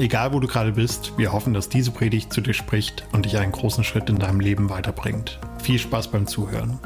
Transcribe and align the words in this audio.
Egal 0.00 0.32
wo 0.32 0.38
du 0.38 0.46
gerade 0.46 0.70
bist, 0.70 1.18
wir 1.18 1.32
hoffen, 1.32 1.54
dass 1.54 1.68
diese 1.68 1.90
Predigt 1.90 2.32
zu 2.32 2.40
dir 2.40 2.54
spricht 2.54 3.04
und 3.10 3.24
dich 3.24 3.36
einen 3.36 3.50
großen 3.50 3.82
Schritt 3.82 4.08
in 4.08 4.20
deinem 4.20 4.38
Leben 4.38 4.70
weiterbringt. 4.70 5.40
Viel 5.60 5.80
Spaß 5.80 6.12
beim 6.12 6.28
Zuhören. 6.28 6.78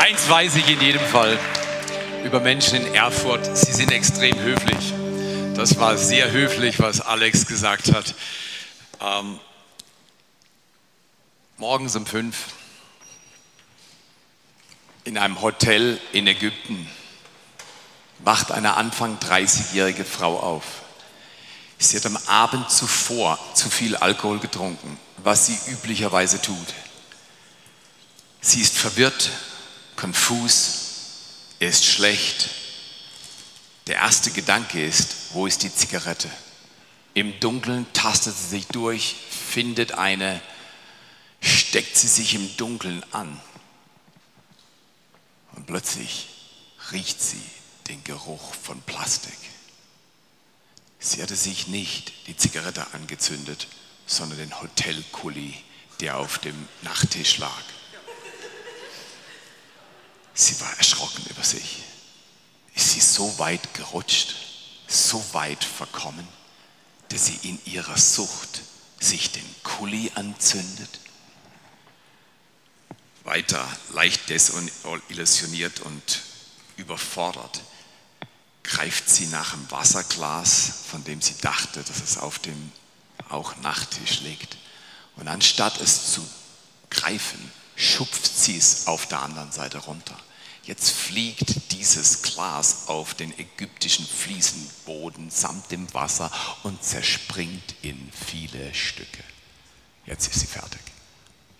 Eins 0.00 0.28
weiß 0.28 0.56
ich 0.56 0.68
in 0.68 0.80
jedem 0.80 1.02
Fall 1.02 1.38
über 2.24 2.40
Menschen 2.40 2.84
in 2.84 2.94
Erfurt, 2.94 3.56
sie 3.56 3.72
sind 3.72 3.92
extrem 3.92 4.36
höflich. 4.40 4.92
Das 5.54 5.78
war 5.78 5.96
sehr 5.96 6.32
höflich, 6.32 6.80
was 6.80 7.00
Alex 7.00 7.46
gesagt 7.46 7.94
hat. 7.94 8.12
Ähm, 9.00 9.38
morgens 11.58 11.94
um 11.94 12.04
fünf 12.04 12.54
in 15.04 15.16
einem 15.16 15.40
Hotel 15.40 16.00
in 16.12 16.26
Ägypten 16.26 16.88
wacht 18.20 18.52
eine 18.52 18.74
Anfang 18.74 19.18
30-jährige 19.18 20.04
Frau 20.04 20.38
auf. 20.38 20.64
Sie 21.78 21.96
hat 21.96 22.06
am 22.06 22.16
Abend 22.26 22.70
zuvor 22.70 23.38
zu 23.54 23.68
viel 23.68 23.96
Alkohol 23.96 24.38
getrunken, 24.38 24.98
was 25.18 25.46
sie 25.46 25.58
üblicherweise 25.70 26.40
tut. 26.40 26.74
Sie 28.40 28.60
ist 28.60 28.78
verwirrt, 28.78 29.30
konfus, 29.96 30.86
ist 31.58 31.84
schlecht. 31.84 32.50
Der 33.86 33.96
erste 33.96 34.30
Gedanke 34.30 34.84
ist, 34.84 35.14
wo 35.32 35.46
ist 35.46 35.62
die 35.62 35.74
Zigarette? 35.74 36.30
Im 37.14 37.38
Dunkeln 37.40 37.86
tastet 37.92 38.36
sie 38.36 38.48
sich 38.48 38.66
durch, 38.68 39.16
findet 39.50 39.92
eine, 39.92 40.40
steckt 41.40 41.96
sie 41.96 42.08
sich 42.08 42.34
im 42.34 42.56
Dunkeln 42.56 43.04
an. 43.12 43.40
Und 45.54 45.66
plötzlich 45.66 46.28
riecht 46.92 47.22
sie 47.22 47.42
den 47.88 48.02
Geruch 48.04 48.54
von 48.54 48.80
Plastik. 48.82 49.38
Sie 50.98 51.22
hatte 51.22 51.36
sich 51.36 51.68
nicht 51.68 52.12
die 52.26 52.36
Zigarette 52.36 52.92
angezündet, 52.92 53.68
sondern 54.06 54.38
den 54.38 54.60
Hotelkuli, 54.60 55.54
der 56.00 56.18
auf 56.18 56.38
dem 56.38 56.68
Nachttisch 56.82 57.38
lag. 57.38 57.62
Sie 60.34 60.60
war 60.60 60.76
erschrocken 60.76 61.24
über 61.30 61.42
sich. 61.42 61.82
Ist 62.74 62.92
sie 62.92 63.00
so 63.00 63.38
weit 63.38 63.72
gerutscht, 63.74 64.34
so 64.86 65.24
weit 65.32 65.64
verkommen, 65.64 66.26
dass 67.08 67.26
sie 67.26 67.38
in 67.48 67.58
ihrer 67.64 67.96
Sucht 67.96 68.62
sich 69.00 69.32
den 69.32 69.54
Kuli 69.62 70.10
anzündet? 70.14 71.00
Weiter 73.24 73.66
leicht 73.90 74.28
desillusioniert 74.28 75.80
und 75.80 76.22
überfordert 76.76 77.62
greift 78.66 79.08
sie 79.08 79.26
nach 79.26 79.54
einem 79.54 79.70
Wasserglas, 79.70 80.72
von 80.90 81.04
dem 81.04 81.22
sie 81.22 81.36
dachte, 81.40 81.82
dass 81.82 82.02
es 82.02 82.18
auf 82.18 82.38
dem 82.38 82.72
auch 83.28 83.56
Nachttisch 83.56 84.20
liegt. 84.20 84.56
Und 85.16 85.28
anstatt 85.28 85.80
es 85.80 86.12
zu 86.12 86.26
greifen, 86.90 87.50
schupft 87.74 88.26
sie 88.26 88.56
es 88.56 88.86
auf 88.86 89.06
der 89.06 89.22
anderen 89.22 89.52
Seite 89.52 89.78
runter. 89.78 90.16
Jetzt 90.64 90.90
fliegt 90.90 91.72
dieses 91.72 92.22
Glas 92.22 92.88
auf 92.88 93.14
den 93.14 93.36
ägyptischen 93.38 94.06
Fliesenboden 94.06 95.30
samt 95.30 95.70
dem 95.70 95.92
Wasser 95.94 96.30
und 96.64 96.82
zerspringt 96.82 97.76
in 97.82 98.10
viele 98.12 98.74
Stücke. 98.74 99.22
Jetzt 100.06 100.26
ist 100.26 100.40
sie 100.40 100.46
fertig. 100.46 100.80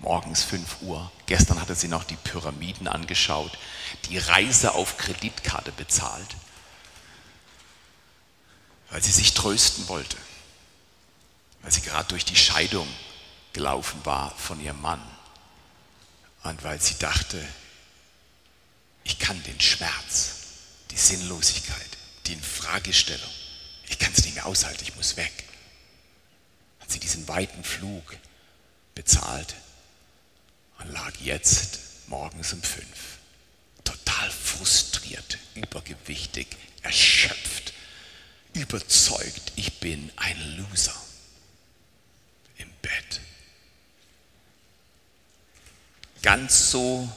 Morgens 0.01 0.43
5 0.43 0.83
Uhr. 0.83 1.11
Gestern 1.27 1.61
hatte 1.61 1.75
sie 1.75 1.89
noch 1.89 2.05
die 2.05 2.17
Pyramiden 2.17 2.89
angeschaut, 2.89 3.57
die 4.09 4.19
Reise 4.19 4.75
auf 4.75 4.99
Kreditkarte 4.99 5.73
bezahlt 5.73 6.37
weil 8.91 9.03
sie 9.03 9.13
sich 9.13 9.35
trösten 9.35 9.89
wollte, 9.89 10.17
weil 11.63 11.73
sie 11.73 11.81
gerade 11.81 12.09
durch 12.09 12.25
die 12.25 12.37
Scheidung 12.37 12.89
gelaufen 13.53 14.01
war 14.05 14.31
von 14.37 14.61
ihrem 14.61 14.81
Mann. 14.81 15.03
Und 16.45 16.63
weil 16.63 16.81
sie 16.81 16.97
dachte, 16.99 17.45
ich 19.03 19.19
kann 19.19 19.43
den 19.45 19.61
Schmerz, 19.61 20.35
die 20.91 20.97
Sinnlosigkeit, 20.97 21.91
die 22.27 22.35
Infragestellung, 22.35 23.31
ich 23.89 23.99
kann 23.99 24.13
es 24.13 24.25
nicht 24.25 24.35
mehr 24.35 24.47
aushalten, 24.47 24.83
ich 24.83 24.97
muss 24.97 25.17
weg. 25.17 25.33
Hat 26.81 26.91
sie 26.91 27.01
diesen 27.01 27.27
weiten 27.29 27.65
Flug 27.65 28.17
bezahlt 28.95 29.55
und 30.79 30.93
lag 30.93 31.13
jetzt 31.21 31.79
morgens 32.09 32.53
um 32.53 32.63
fünf, 32.63 33.19
total 33.85 34.31
frustriert, 34.31 35.39
übergewichtig, 35.55 36.47
erschöpft, 36.83 37.66
überzeugt, 38.57 39.53
ich 39.57 39.81
bin 39.81 40.11
ein 40.17 40.57
Loser 40.57 40.95
im 42.59 42.71
Bett. 42.83 43.21
Ganz 46.23 46.71
so 46.71 47.09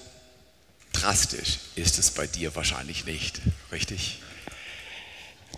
drastisch 0.93 1.59
ist 1.75 1.97
es 1.97 2.11
bei 2.11 2.27
dir 2.27 2.55
wahrscheinlich 2.55 3.05
nicht, 3.05 3.41
richtig? 3.71 4.19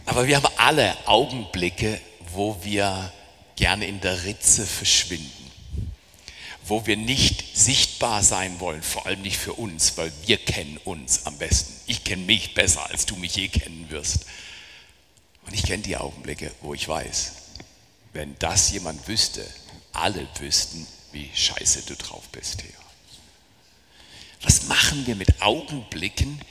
Aber 0.06 0.28
wir 0.28 0.38
haben 0.38 0.54
alle 0.58 0.96
Augenblicke, 1.08 2.00
wo 2.34 2.64
wir 2.64 3.12
gerne 3.56 3.88
in 3.88 4.00
der 4.02 4.24
Ritze 4.24 4.66
verschwinden, 4.66 5.52
wo 6.64 6.86
wir 6.86 6.98
nicht 6.98 7.58
sichtbar 7.58 8.24
sein 8.24 8.60
wollen, 8.60 8.84
vor 8.84 9.06
allem 9.06 9.22
nicht 9.22 9.38
für 9.38 9.54
uns, 9.54 9.98
weil 9.98 10.12
wir 10.26 10.38
kennen 10.38 10.78
uns 10.78 11.26
am 11.26 11.38
besten. 11.38 11.74
Ich 11.88 12.04
kenne 12.04 12.24
mich 12.24 12.54
besser, 12.54 12.90
als 12.90 13.06
du 13.06 13.16
mich 13.16 13.36
je 13.36 13.50
kennen 13.50 13.90
wirst. 13.90 14.26
Und 15.46 15.54
ich 15.54 15.64
kenne 15.64 15.84
die 15.84 15.98
Augenblicke, 15.98 16.52
wo 16.62 16.74
ich 16.74 16.88
weiß, 16.88 17.34
wenn 18.14 18.38
das 18.40 18.72
jemand 18.72 19.08
wüsste, 19.08 19.46
alle 19.94 20.28
wüssten, 20.40 20.86
wie 21.12 21.30
scheiße 21.34 21.84
du 21.84 21.96
drauf 21.96 22.28
bist, 22.32 22.60
Theo. 22.60 22.70
Was 24.44 24.64
machen 24.64 25.06
wir 25.06 25.16
mit 25.16 25.42
Augenblicken, 25.42 26.42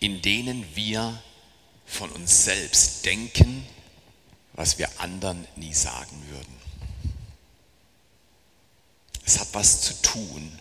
in 0.00 0.20
denen 0.22 0.64
wir 0.74 1.20
von 1.86 2.10
uns 2.10 2.44
selbst 2.44 3.06
denken, 3.06 3.66
was 4.52 4.78
wir 4.78 4.88
anderen 5.00 5.46
nie 5.56 5.72
sagen 5.72 6.22
würden? 6.28 6.58
Es 9.24 9.38
hat 9.38 9.48
was 9.52 9.82
zu 9.82 9.94
tun 10.02 10.58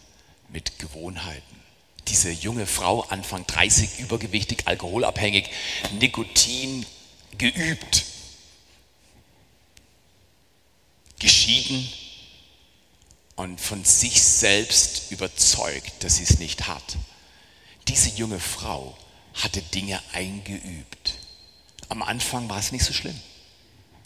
mit 0.49 0.79
Gewohnheiten. 0.79 1.57
Diese 2.07 2.31
junge 2.31 2.65
Frau, 2.65 3.01
Anfang 3.01 3.45
30, 3.47 3.99
übergewichtig, 3.99 4.67
alkoholabhängig, 4.67 5.49
Nikotin, 5.99 6.85
geübt, 7.37 8.05
geschieden 11.19 11.87
und 13.35 13.61
von 13.61 13.83
sich 13.83 14.21
selbst 14.21 15.11
überzeugt, 15.11 16.03
dass 16.03 16.17
sie 16.17 16.23
es 16.23 16.39
nicht 16.39 16.67
hat. 16.67 16.97
Diese 17.87 18.09
junge 18.09 18.39
Frau 18.39 18.97
hatte 19.33 19.61
Dinge 19.61 20.01
eingeübt. 20.13 21.19
Am 21.89 22.01
Anfang 22.01 22.49
war 22.49 22.59
es 22.59 22.71
nicht 22.71 22.83
so 22.83 22.93
schlimm. 22.93 23.19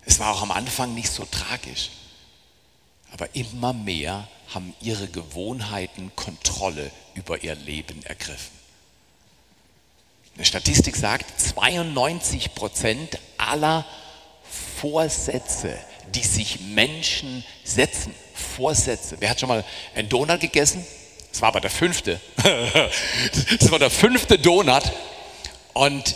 Es 0.06 0.20
war 0.20 0.34
auch 0.34 0.42
am 0.42 0.52
Anfang 0.52 0.94
nicht 0.94 1.12
so 1.12 1.26
tragisch. 1.26 1.90
Aber 3.12 3.34
immer 3.36 3.74
mehr 3.74 4.28
haben 4.54 4.74
ihre 4.82 5.08
Gewohnheiten 5.08 6.16
Kontrolle 6.16 6.92
über 7.14 7.44
ihr 7.44 7.56
Leben 7.56 8.04
ergriffen. 8.04 8.61
Eine 10.42 10.48
Statistik 10.48 10.96
sagt, 10.96 11.40
92 11.40 12.56
Prozent 12.56 13.20
aller 13.38 13.86
Vorsätze, 14.82 15.78
die 16.16 16.24
sich 16.24 16.62
Menschen 16.62 17.46
setzen, 17.64 18.12
Vorsätze. 18.34 19.18
Wer 19.20 19.30
hat 19.30 19.40
schon 19.40 19.50
mal 19.50 19.64
einen 19.94 20.10
Donut 20.10 20.40
gegessen? 20.40 20.84
Das 21.32 21.44
war 21.44 21.50
aber 21.50 21.62
der 21.62 21.70
fünfte. 21.70 22.20
Das 23.60 23.70
war 23.70 23.78
der 23.78 23.92
fünfte 23.92 24.40
Donut. 24.40 24.82
Und 25.74 26.16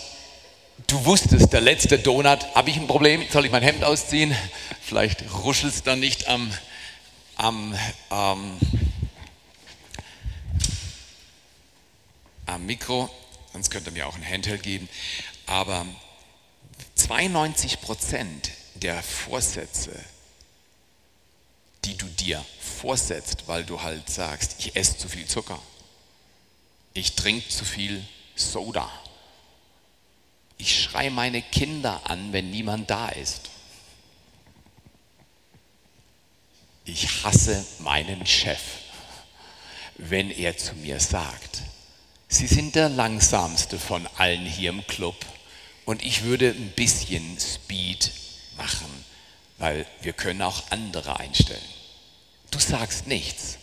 du 0.88 1.06
wusstest, 1.06 1.54
der 1.54 1.62
letzte 1.62 2.00
Donut, 2.00 2.48
habe 2.56 2.72
ich 2.72 2.78
ein 2.78 2.88
Problem? 2.88 3.24
Soll 3.30 3.46
ich 3.46 3.52
mein 3.52 3.62
Hemd 3.62 3.84
ausziehen? 3.84 4.36
Vielleicht 4.82 5.24
ruschelt 5.44 5.72
es 5.76 5.84
dann 5.84 6.00
nicht 6.00 6.28
am, 6.28 6.52
am, 7.38 7.78
ähm, 8.10 8.58
am 12.48 12.66
Mikro 12.66 13.08
sonst 13.56 13.72
könnt 13.72 13.88
ihr 13.88 13.94
mir 13.94 14.08
auch 14.08 14.16
ein 14.16 14.26
Handheld 14.28 14.64
geben. 14.64 14.88
Aber 15.48 15.86
92 16.96 17.82
Prozent 17.82 18.52
der 18.76 19.02
Vorsätze 19.02 19.92
die 21.86 21.96
du 21.98 22.08
dir 22.08 22.44
vorsetzt, 22.60 23.48
weil 23.48 23.64
du 23.64 23.82
halt 23.82 24.10
sagst, 24.10 24.56
ich 24.60 24.76
esse 24.76 24.98
zu 24.98 25.08
viel 25.08 25.26
Zucker, 25.28 25.60
ich 26.94 27.16
trinke 27.16 27.48
zu 27.48 27.64
viel 27.64 28.04
Soda, 28.36 28.90
ich 30.58 30.84
schreie 30.84 31.12
meine 31.12 31.42
Kinder 31.42 32.02
an, 32.10 32.34
wenn 32.34 32.50
niemand 32.50 32.90
da 32.90 33.10
ist. 33.10 33.50
Ich 36.86 37.24
hasse 37.24 37.66
meinen 37.80 38.26
Chef, 38.26 38.62
wenn 39.98 40.32
er 40.32 40.58
zu 40.58 40.76
mir 40.76 41.00
sagt, 41.00 41.64
Sie 42.36 42.48
sind 42.48 42.76
der 42.76 42.90
langsamste 42.90 43.80
von 43.80 44.06
allen 44.18 44.46
hier 44.46 44.72
im 44.72 44.86
Club 44.88 45.16
und 45.86 46.04
ich 46.04 46.24
würde 46.24 46.50
ein 46.50 46.74
bisschen 46.76 47.40
Speed 47.40 48.12
machen, 48.58 48.88
weil 49.58 49.86
wir 50.02 50.12
können 50.12 50.42
auch 50.42 50.64
andere 50.70 51.18
einstellen. 51.18 51.62
Du 52.52 52.60
sagst 52.60 53.08
nichts, 53.08 53.58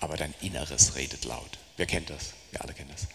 aber 0.00 0.16
dein 0.16 0.34
Inneres 0.40 0.96
redet 0.96 1.24
laut. 1.24 1.58
Wer 1.76 1.86
kennt 1.86 2.10
das? 2.10 2.32
Wir 2.50 2.60
alle 2.62 2.72
kennen 2.72 2.90
das. 2.90 3.06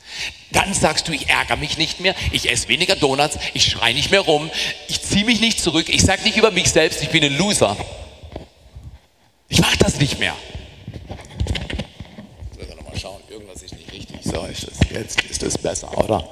Dann 0.53 0.73
sagst 0.73 1.09
du, 1.09 1.11
ich 1.11 1.27
ärgere 1.27 1.57
mich 1.57 1.77
nicht 1.77 1.99
mehr, 1.99 2.15
ich 2.31 2.49
esse 2.49 2.69
weniger 2.69 2.95
Donuts, 2.95 3.37
ich 3.53 3.65
schreie 3.65 3.93
nicht 3.93 4.11
mehr 4.11 4.21
rum, 4.21 4.49
ich 4.87 5.01
ziehe 5.01 5.25
mich 5.25 5.41
nicht 5.41 5.59
zurück, 5.59 5.89
ich 5.89 6.03
sage 6.03 6.23
nicht 6.23 6.37
über 6.37 6.51
mich 6.51 6.69
selbst, 6.69 7.03
ich 7.03 7.09
bin 7.09 7.21
ein 7.21 7.37
Loser. 7.37 7.75
Ich 9.49 9.59
mache 9.59 9.77
das 9.77 9.99
nicht 9.99 10.19
mehr. 10.19 10.37
Jetzt 12.57 12.69
wir 12.69 12.75
nochmal 12.77 12.97
schauen, 12.97 13.21
irgendwas 13.29 13.61
ist 13.61 13.73
nicht 13.75 13.91
richtig. 13.91 14.14
So, 14.25 14.43
ist 14.45 14.67
das, 14.67 14.89
jetzt 14.89 15.21
ist 15.21 15.43
das 15.43 15.55
besser, 15.55 15.95
oder? 15.99 16.27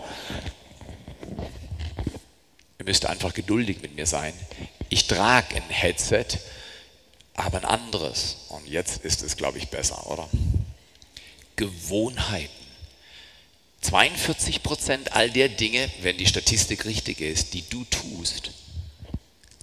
Ihr 2.79 2.85
müsst 2.85 3.05
einfach 3.05 3.35
geduldig 3.35 3.83
mit 3.83 3.95
mir 3.95 4.07
sein. 4.07 4.33
Ich 4.89 5.05
trage 5.05 5.55
ein 5.55 5.69
Headset, 5.69 6.25
aber 7.35 7.59
ein 7.59 7.65
anderes. 7.65 8.47
Und 8.49 8.67
jetzt 8.67 9.05
ist 9.05 9.21
es, 9.21 9.37
glaube 9.37 9.59
ich, 9.59 9.67
besser, 9.67 10.09
oder? 10.09 10.27
Gewohnheiten. 11.55 12.49
42 13.81 14.63
Prozent 14.63 15.13
all 15.13 15.29
der 15.29 15.49
Dinge, 15.49 15.87
wenn 16.01 16.17
die 16.17 16.25
Statistik 16.25 16.85
richtig 16.85 17.21
ist, 17.21 17.53
die 17.53 17.63
du 17.69 17.83
tust, 17.83 18.51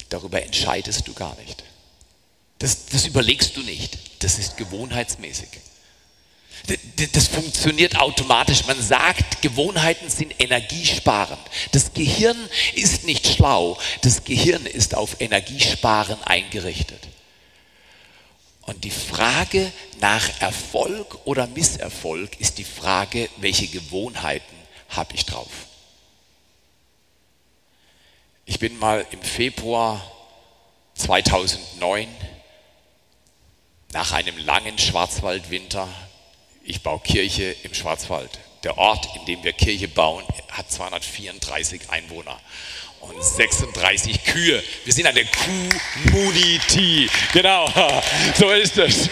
darüber 0.08 0.40
entscheidest 0.40 1.08
du 1.08 1.14
gar 1.14 1.34
nicht. 1.40 1.64
Das, 2.60 2.86
das 2.86 3.06
überlegst 3.06 3.56
du 3.56 3.62
nicht. 3.62 4.22
Das 4.22 4.38
ist 4.38 4.56
gewohnheitsmäßig. 4.56 5.48
Das 7.12 7.28
funktioniert 7.28 7.96
automatisch. 7.98 8.66
Man 8.66 8.80
sagt, 8.80 9.42
Gewohnheiten 9.42 10.08
sind 10.10 10.34
energiesparend. 10.38 11.40
Das 11.72 11.92
Gehirn 11.94 12.36
ist 12.74 13.04
nicht 13.04 13.26
schlau. 13.26 13.78
Das 14.02 14.24
Gehirn 14.24 14.66
ist 14.66 14.94
auf 14.94 15.20
Energiesparen 15.20 16.22
eingerichtet. 16.22 17.08
Und 18.62 18.84
die 18.84 18.90
Frage 18.90 19.72
nach 20.00 20.40
Erfolg 20.40 21.26
oder 21.26 21.46
Misserfolg 21.48 22.38
ist 22.38 22.58
die 22.58 22.64
Frage, 22.64 23.28
welche 23.38 23.66
Gewohnheiten 23.66 24.54
habe 24.90 25.14
ich 25.14 25.26
drauf. 25.26 25.50
Ich 28.44 28.58
bin 28.58 28.78
mal 28.78 29.06
im 29.10 29.22
Februar 29.22 30.04
2009 30.94 32.08
nach 33.92 34.12
einem 34.12 34.36
langen 34.38 34.78
Schwarzwaldwinter, 34.78 35.88
ich 36.62 36.82
baue 36.82 37.00
Kirche 37.00 37.56
im 37.62 37.74
Schwarzwald. 37.74 38.30
Der 38.62 38.76
Ort, 38.76 39.08
in 39.16 39.24
dem 39.24 39.42
wir 39.42 39.52
Kirche 39.52 39.88
bauen, 39.88 40.24
hat 40.50 40.70
234 40.70 41.90
Einwohner 41.90 42.38
und 43.00 43.22
36 43.22 44.24
Kühe. 44.24 44.62
Wir 44.84 44.92
sind 44.92 45.06
eine 45.06 45.24
Community. 45.24 47.08
Genau, 47.32 47.66
so 48.38 48.50
ist 48.50 48.76
es. 48.76 49.08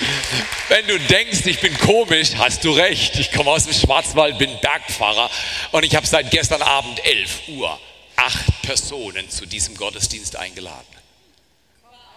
Wenn 0.68 0.86
du 0.86 0.98
denkst, 0.98 1.46
ich 1.46 1.60
bin 1.60 1.76
komisch, 1.78 2.34
hast 2.36 2.64
du 2.64 2.72
recht. 2.72 3.16
Ich 3.18 3.32
komme 3.32 3.50
aus 3.50 3.64
dem 3.64 3.72
Schwarzwald, 3.72 4.38
bin 4.38 4.50
Bergfahrer 4.60 5.30
und 5.72 5.84
ich 5.84 5.96
habe 5.96 6.06
seit 6.06 6.30
gestern 6.30 6.60
Abend 6.62 7.02
11 7.04 7.48
Uhr 7.48 7.78
acht 8.16 8.62
Personen 8.62 9.30
zu 9.30 9.46
diesem 9.46 9.74
Gottesdienst 9.76 10.36
eingeladen. 10.36 10.84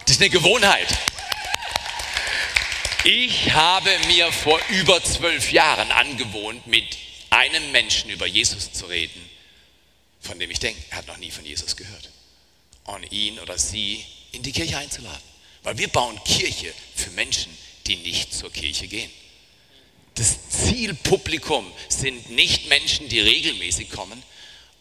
Das 0.00 0.16
ist 0.16 0.20
eine 0.20 0.30
Gewohnheit. 0.30 0.88
Ich 3.04 3.52
habe 3.52 3.90
mir 4.06 4.30
vor 4.30 4.60
über 4.68 5.02
zwölf 5.02 5.50
Jahren 5.50 5.90
angewohnt, 5.90 6.68
mit 6.68 6.84
einem 7.30 7.72
Menschen 7.72 8.10
über 8.10 8.26
Jesus 8.26 8.72
zu 8.72 8.86
reden, 8.86 9.20
von 10.20 10.38
dem 10.38 10.52
ich 10.52 10.60
denke, 10.60 10.80
er 10.90 10.98
hat 10.98 11.08
noch 11.08 11.16
nie 11.16 11.32
von 11.32 11.44
Jesus 11.44 11.74
gehört. 11.74 12.10
Und 12.84 13.10
ihn 13.10 13.40
oder 13.40 13.58
sie 13.58 14.04
in 14.30 14.44
die 14.44 14.52
Kirche 14.52 14.78
einzuladen. 14.78 15.20
Weil 15.64 15.78
wir 15.78 15.88
bauen 15.88 16.22
Kirche 16.22 16.72
für 16.94 17.10
Menschen, 17.10 17.50
die 17.88 17.96
nicht 17.96 18.32
zur 18.32 18.52
Kirche 18.52 18.86
gehen. 18.86 19.10
Das 20.14 20.48
Zielpublikum 20.50 21.66
sind 21.88 22.30
nicht 22.30 22.68
Menschen, 22.68 23.08
die 23.08 23.18
regelmäßig 23.18 23.90
kommen. 23.90 24.22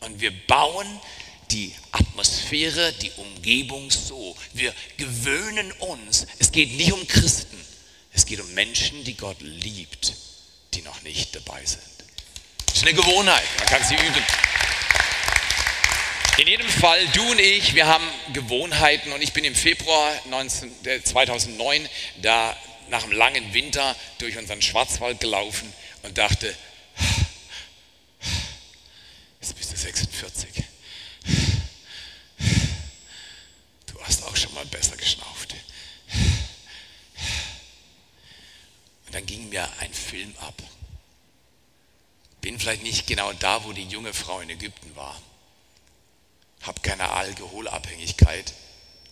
Und 0.01 0.21
wir 0.21 0.31
bauen 0.45 0.99
die 1.49 1.73
Atmosphäre, 1.91 2.93
die 2.93 3.11
Umgebung 3.17 3.89
so. 3.89 4.35
Wir 4.53 4.75
gewöhnen 4.97 5.71
uns. 5.73 6.27
Es 6.37 6.51
geht 6.51 6.73
nicht 6.73 6.91
um 6.91 7.07
Christen. 7.07 7.60
Es 8.13 8.25
geht 8.25 8.39
um 8.39 8.53
Menschen, 8.53 9.03
die 9.03 9.15
Gott 9.15 9.37
liebt, 9.39 10.13
die 10.73 10.81
noch 10.81 11.01
nicht 11.03 11.35
dabei 11.35 11.63
sind. 11.65 11.81
Das 12.65 12.77
ist 12.77 12.83
eine 12.83 12.93
Gewohnheit, 12.93 13.43
man 13.57 13.67
kann 13.67 13.83
sie 13.83 13.95
üben. 13.95 14.23
In 16.37 16.47
jedem 16.47 16.69
Fall, 16.69 17.05
du 17.09 17.31
und 17.31 17.39
ich, 17.39 17.75
wir 17.75 17.87
haben 17.87 18.07
Gewohnheiten 18.33 19.11
und 19.11 19.21
ich 19.21 19.33
bin 19.33 19.43
im 19.43 19.53
Februar 19.53 20.13
19, 20.29 20.71
2009 21.03 21.87
da 22.21 22.57
nach 22.89 23.03
einem 23.03 23.11
langen 23.11 23.53
Winter 23.53 23.95
durch 24.17 24.37
unseren 24.37 24.61
Schwarzwald 24.61 25.19
gelaufen 25.19 25.71
und 26.03 26.17
dachte, 26.17 26.55
jetzt 29.39 29.55
bist 29.55 29.71
du 29.71 29.77
46. 29.77 30.49
Du 33.87 34.01
hast 34.03 34.23
auch 34.23 34.35
schon 34.35 34.53
mal 34.53 34.65
besser 34.65 34.97
geschnauft. 34.97 35.53
Und 39.05 39.15
dann 39.15 39.25
ging 39.25 39.49
mir 39.49 39.69
ein 39.79 39.93
Film 40.11 40.35
ab. 40.41 40.61
Bin 42.41 42.59
vielleicht 42.59 42.83
nicht 42.83 43.07
genau 43.07 43.31
da, 43.31 43.63
wo 43.63 43.71
die 43.71 43.85
junge 43.85 44.13
Frau 44.13 44.41
in 44.41 44.49
Ägypten 44.49 44.93
war. 44.93 45.17
Habe 46.63 46.81
keine 46.81 47.09
Alkoholabhängigkeit, 47.11 48.53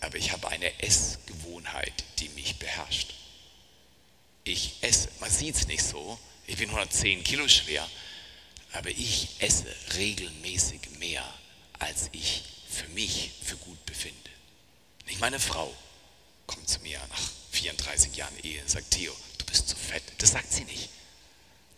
aber 0.02 0.18
ich 0.18 0.30
habe 0.32 0.48
eine 0.48 0.82
Essgewohnheit, 0.82 2.04
die 2.18 2.28
mich 2.30 2.58
beherrscht. 2.58 3.14
Ich 4.44 4.74
esse, 4.82 5.08
man 5.20 5.30
sieht 5.30 5.54
es 5.54 5.66
nicht 5.68 5.82
so, 5.82 6.18
ich 6.46 6.58
bin 6.58 6.68
110 6.68 7.24
Kilo 7.24 7.48
schwer, 7.48 7.88
aber 8.72 8.90
ich 8.90 9.28
esse 9.38 9.74
regelmäßig 9.96 10.98
mehr, 10.98 11.24
als 11.78 12.10
ich 12.12 12.42
für 12.68 12.88
mich 12.88 13.30
für 13.42 13.56
gut 13.56 13.86
befinde. 13.86 14.30
Nicht 15.06 15.20
meine 15.20 15.40
Frau 15.40 15.74
kommt 16.46 16.68
zu 16.68 16.78
mir 16.80 17.00
nach 17.08 17.30
34 17.52 18.14
Jahren 18.16 18.38
Ehe 18.42 18.60
und 18.60 18.68
sagt, 18.68 18.90
Theo, 18.90 19.16
bist 19.50 19.68
zu 19.68 19.76
fett. 19.76 20.02
Das 20.18 20.32
sagt 20.32 20.52
sie 20.52 20.64
nicht. 20.64 20.88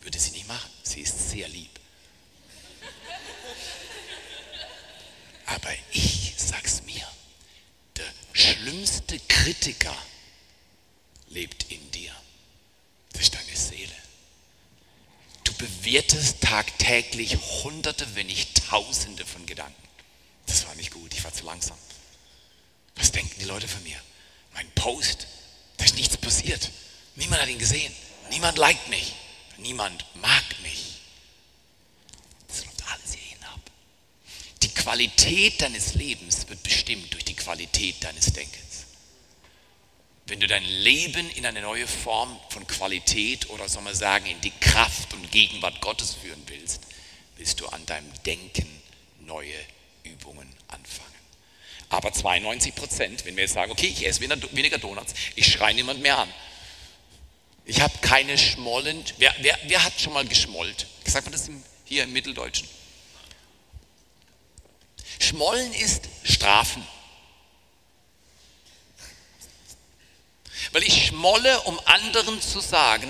Würde 0.01 0.19
sie 0.19 0.31
nicht 0.31 0.47
machen. 0.47 0.69
Sie 0.83 1.01
ist 1.01 1.29
sehr 1.29 1.47
lieb. 1.47 1.71
Aber 5.45 5.73
ich 5.91 6.33
sag's 6.37 6.83
mir. 6.83 7.07
Der 7.97 8.11
schlimmste 8.33 9.19
Kritiker 9.19 9.95
lebt 11.29 11.71
in 11.71 11.91
dir. 11.91 12.15
Das 13.11 13.23
ist 13.23 13.35
deine 13.35 13.55
Seele. 13.55 13.95
Du 15.43 15.53
bewertest 15.53 16.41
tagtäglich 16.41 17.37
Hunderte, 17.63 18.15
wenn 18.15 18.27
nicht 18.27 18.67
Tausende 18.67 19.25
von 19.25 19.45
Gedanken. 19.45 19.75
Das 20.45 20.65
war 20.65 20.75
nicht 20.75 20.91
gut, 20.91 21.13
ich 21.13 21.23
war 21.23 21.33
zu 21.33 21.45
langsam. 21.45 21.77
Was 22.95 23.11
denken 23.11 23.39
die 23.39 23.45
Leute 23.45 23.67
von 23.67 23.83
mir? 23.83 23.99
Mein 24.53 24.69
Post, 24.71 25.27
da 25.77 25.85
ist 25.85 25.95
nichts 25.95 26.17
passiert. 26.17 26.71
Niemand 27.15 27.41
hat 27.41 27.49
ihn 27.49 27.59
gesehen. 27.59 27.93
Niemand 28.29 28.57
liked 28.57 28.89
mich. 28.89 29.13
Niemand 29.57 30.05
mag 30.15 30.43
mich. 30.63 30.99
Das 32.47 32.65
läuft 32.65 32.83
alles 32.91 33.13
hier 33.13 33.37
hinab. 33.37 33.59
Die 34.61 34.73
Qualität 34.73 35.61
deines 35.61 35.93
Lebens 35.93 36.47
wird 36.49 36.63
bestimmt 36.63 37.13
durch 37.13 37.25
die 37.25 37.35
Qualität 37.35 38.03
deines 38.03 38.33
Denkens. 38.33 38.85
Wenn 40.25 40.39
du 40.39 40.47
dein 40.47 40.63
Leben 40.63 41.29
in 41.31 41.45
eine 41.45 41.61
neue 41.61 41.85
Form 41.85 42.39
von 42.49 42.65
Qualität 42.65 43.49
oder 43.49 43.67
soll 43.67 43.83
man 43.83 43.93
sagen, 43.93 44.25
in 44.25 44.39
die 44.41 44.53
Kraft 44.61 45.13
und 45.13 45.31
Gegenwart 45.31 45.81
Gottes 45.81 46.13
führen 46.15 46.41
willst, 46.47 46.81
willst 47.37 47.59
du 47.59 47.67
an 47.67 47.85
deinem 47.85 48.11
Denken 48.25 48.81
neue 49.19 49.53
Übungen 50.03 50.49
anfangen. 50.69 51.09
Aber 51.89 52.11
92 52.11 52.73
Prozent, 52.73 53.25
wenn 53.25 53.35
wir 53.35 53.43
jetzt 53.43 53.53
sagen, 53.53 53.71
okay, 53.71 53.87
ich 53.87 54.05
esse 54.05 54.21
weniger 54.21 54.77
Donuts, 54.77 55.13
ich 55.35 55.51
schreie 55.51 55.75
niemand 55.75 56.01
mehr 56.01 56.17
an, 56.17 56.33
ich 57.65 57.81
habe 57.81 57.97
keine 58.01 58.37
Schmollen. 58.37 59.03
Wer, 59.17 59.33
wer, 59.39 59.57
wer, 59.67 59.83
hat 59.83 59.99
schon 59.99 60.13
mal 60.13 60.25
geschmollt? 60.25 60.87
Sagt 61.05 61.25
man 61.25 61.31
das 61.31 61.49
hier 61.85 62.03
im 62.03 62.13
Mitteldeutschen? 62.13 62.67
Schmollen 65.19 65.73
ist 65.73 66.09
Strafen. 66.23 66.85
Weil 70.71 70.83
ich 70.83 71.07
schmolle, 71.07 71.61
um 71.61 71.79
anderen 71.85 72.41
zu 72.41 72.59
sagen, 72.59 73.07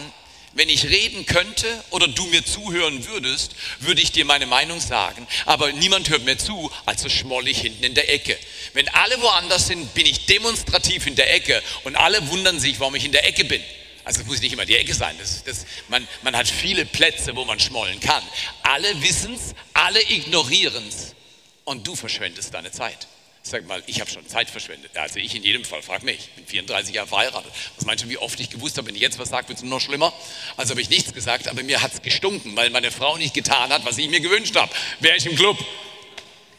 wenn 0.55 0.69
ich 0.69 0.85
reden 0.85 1.25
könnte 1.25 1.83
oder 1.89 2.07
du 2.07 2.25
mir 2.27 2.45
zuhören 2.45 3.07
würdest, 3.07 3.55
würde 3.79 4.01
ich 4.01 4.11
dir 4.11 4.25
meine 4.25 4.45
Meinung 4.45 4.79
sagen. 4.79 5.27
Aber 5.45 5.71
niemand 5.71 6.09
hört 6.09 6.25
mir 6.25 6.37
zu, 6.37 6.71
also 6.85 7.09
schmoll 7.09 7.47
ich 7.47 7.61
hinten 7.61 7.83
in 7.83 7.95
der 7.95 8.11
Ecke. 8.13 8.37
Wenn 8.73 8.87
alle 8.89 9.19
woanders 9.21 9.67
sind, 9.67 9.93
bin 9.95 10.05
ich 10.05 10.27
demonstrativ 10.27 11.07
in 11.07 11.15
der 11.15 11.33
Ecke 11.33 11.63
und 11.85 11.95
alle 11.95 12.27
wundern 12.29 12.59
sich, 12.59 12.79
warum 12.79 12.93
ich 12.93 13.05
in 13.05 13.11
der 13.11 13.27
Ecke 13.27 13.45
bin. 13.45 13.63
Also 14.03 14.21
es 14.21 14.27
muss 14.27 14.41
nicht 14.41 14.53
immer 14.53 14.65
die 14.65 14.75
Ecke 14.75 14.93
sein. 14.93 15.15
Das, 15.19 15.43
das, 15.43 15.65
man, 15.87 16.07
man 16.21 16.35
hat 16.35 16.47
viele 16.47 16.85
Plätze, 16.85 17.35
wo 17.35 17.45
man 17.45 17.59
schmollen 17.59 17.99
kann. 17.99 18.23
Alle 18.63 19.01
wissen 19.01 19.33
es, 19.35 19.55
alle 19.73 20.01
ignorieren 20.09 20.87
es 20.87 21.15
und 21.63 21.87
du 21.87 21.95
verschwendest 21.95 22.53
deine 22.53 22.71
Zeit. 22.71 23.07
Sag 23.45 23.67
mal, 23.67 23.83
ich 23.87 23.99
habe 23.99 24.09
schon 24.09 24.25
Zeit 24.25 24.49
verschwendet. 24.49 24.95
Also 24.95 25.19
ich 25.19 25.35
in 25.35 25.43
jedem 25.43 25.65
Fall, 25.65 25.81
frag 25.81 26.03
mich. 26.03 26.17
Ich 26.17 26.31
bin 26.31 26.47
34 26.47 26.95
Jahre 26.95 27.07
verheiratet. 27.07 27.51
Was 27.75 27.85
meinst 27.85 28.05
du, 28.05 28.09
wie 28.09 28.17
oft 28.17 28.39
ich 28.39 28.49
gewusst 28.49 28.77
habe, 28.77 28.87
wenn 28.87 28.95
ich 28.95 29.01
jetzt 29.01 29.19
was 29.19 29.29
sage, 29.29 29.49
wird 29.49 29.57
es 29.57 29.63
noch 29.65 29.81
schlimmer? 29.81 30.13
Also 30.55 30.71
habe 30.71 30.81
ich 30.81 30.89
nichts 30.89 31.13
gesagt, 31.13 31.49
aber 31.49 31.61
mir 31.61 31.81
hat 31.81 31.93
es 31.93 32.01
gestunken, 32.01 32.55
weil 32.55 32.69
meine 32.69 32.89
Frau 32.89 33.17
nicht 33.17 33.33
getan 33.33 33.69
hat, 33.69 33.83
was 33.85 33.97
ich 33.97 34.07
mir 34.09 34.21
gewünscht 34.21 34.55
habe. 34.55 34.71
Wäre 35.01 35.17
ich 35.17 35.25
im 35.25 35.35
Club. 35.35 35.57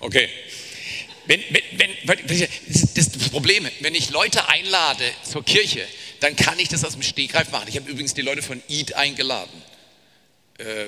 Okay. 0.00 0.28
Wenn, 1.24 1.42
wenn, 1.72 1.90
wenn, 2.04 2.26
das, 2.26 2.92
das 2.92 3.30
Problem, 3.30 3.66
wenn 3.80 3.94
ich 3.94 4.10
Leute 4.10 4.46
einlade 4.50 5.10
zur 5.22 5.42
Kirche, 5.42 5.86
dann 6.24 6.36
kann 6.36 6.58
ich 6.58 6.68
das 6.68 6.84
aus 6.84 6.94
dem 6.94 7.02
Stegreif 7.02 7.50
machen. 7.50 7.66
Ich 7.68 7.76
habe 7.76 7.90
übrigens 7.90 8.14
die 8.14 8.22
Leute 8.22 8.40
von 8.40 8.62
Eid 8.70 8.94
eingeladen. 8.94 9.62
Äh, 10.56 10.86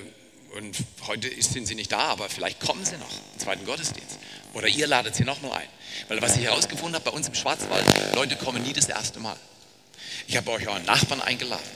und 0.57 0.75
heute 1.07 1.31
sind 1.43 1.67
sie 1.67 1.75
nicht 1.75 1.93
da, 1.93 1.99
aber 1.99 2.31
vielleicht 2.31 2.59
kommen 2.59 2.87
sie 2.87 2.97
noch 2.97 3.11
im 3.35 3.39
zweiten 3.39 3.67
Gottesdienst. 3.67 4.19
Oder 4.55 4.69
ihr 4.69 4.87
ladet 4.87 5.15
sie 5.15 5.25
noch 5.25 5.43
nur 5.43 5.55
ein. 5.55 5.69
Weil 6.09 6.23
was 6.23 6.39
ich 6.39 6.45
herausgefunden 6.45 6.95
habe 6.95 7.11
bei 7.11 7.15
uns 7.15 7.29
im 7.29 7.35
Schwarzwald, 7.35 7.85
Leute 8.15 8.37
kommen 8.37 8.63
nie 8.63 8.73
das 8.73 8.89
erste 8.89 9.21
Mal. 9.21 9.37
Ich 10.27 10.39
habe 10.39 10.51
euch 10.53 10.67
euren 10.67 10.87
Nachbarn 10.87 11.21
eingeladen. 11.21 11.69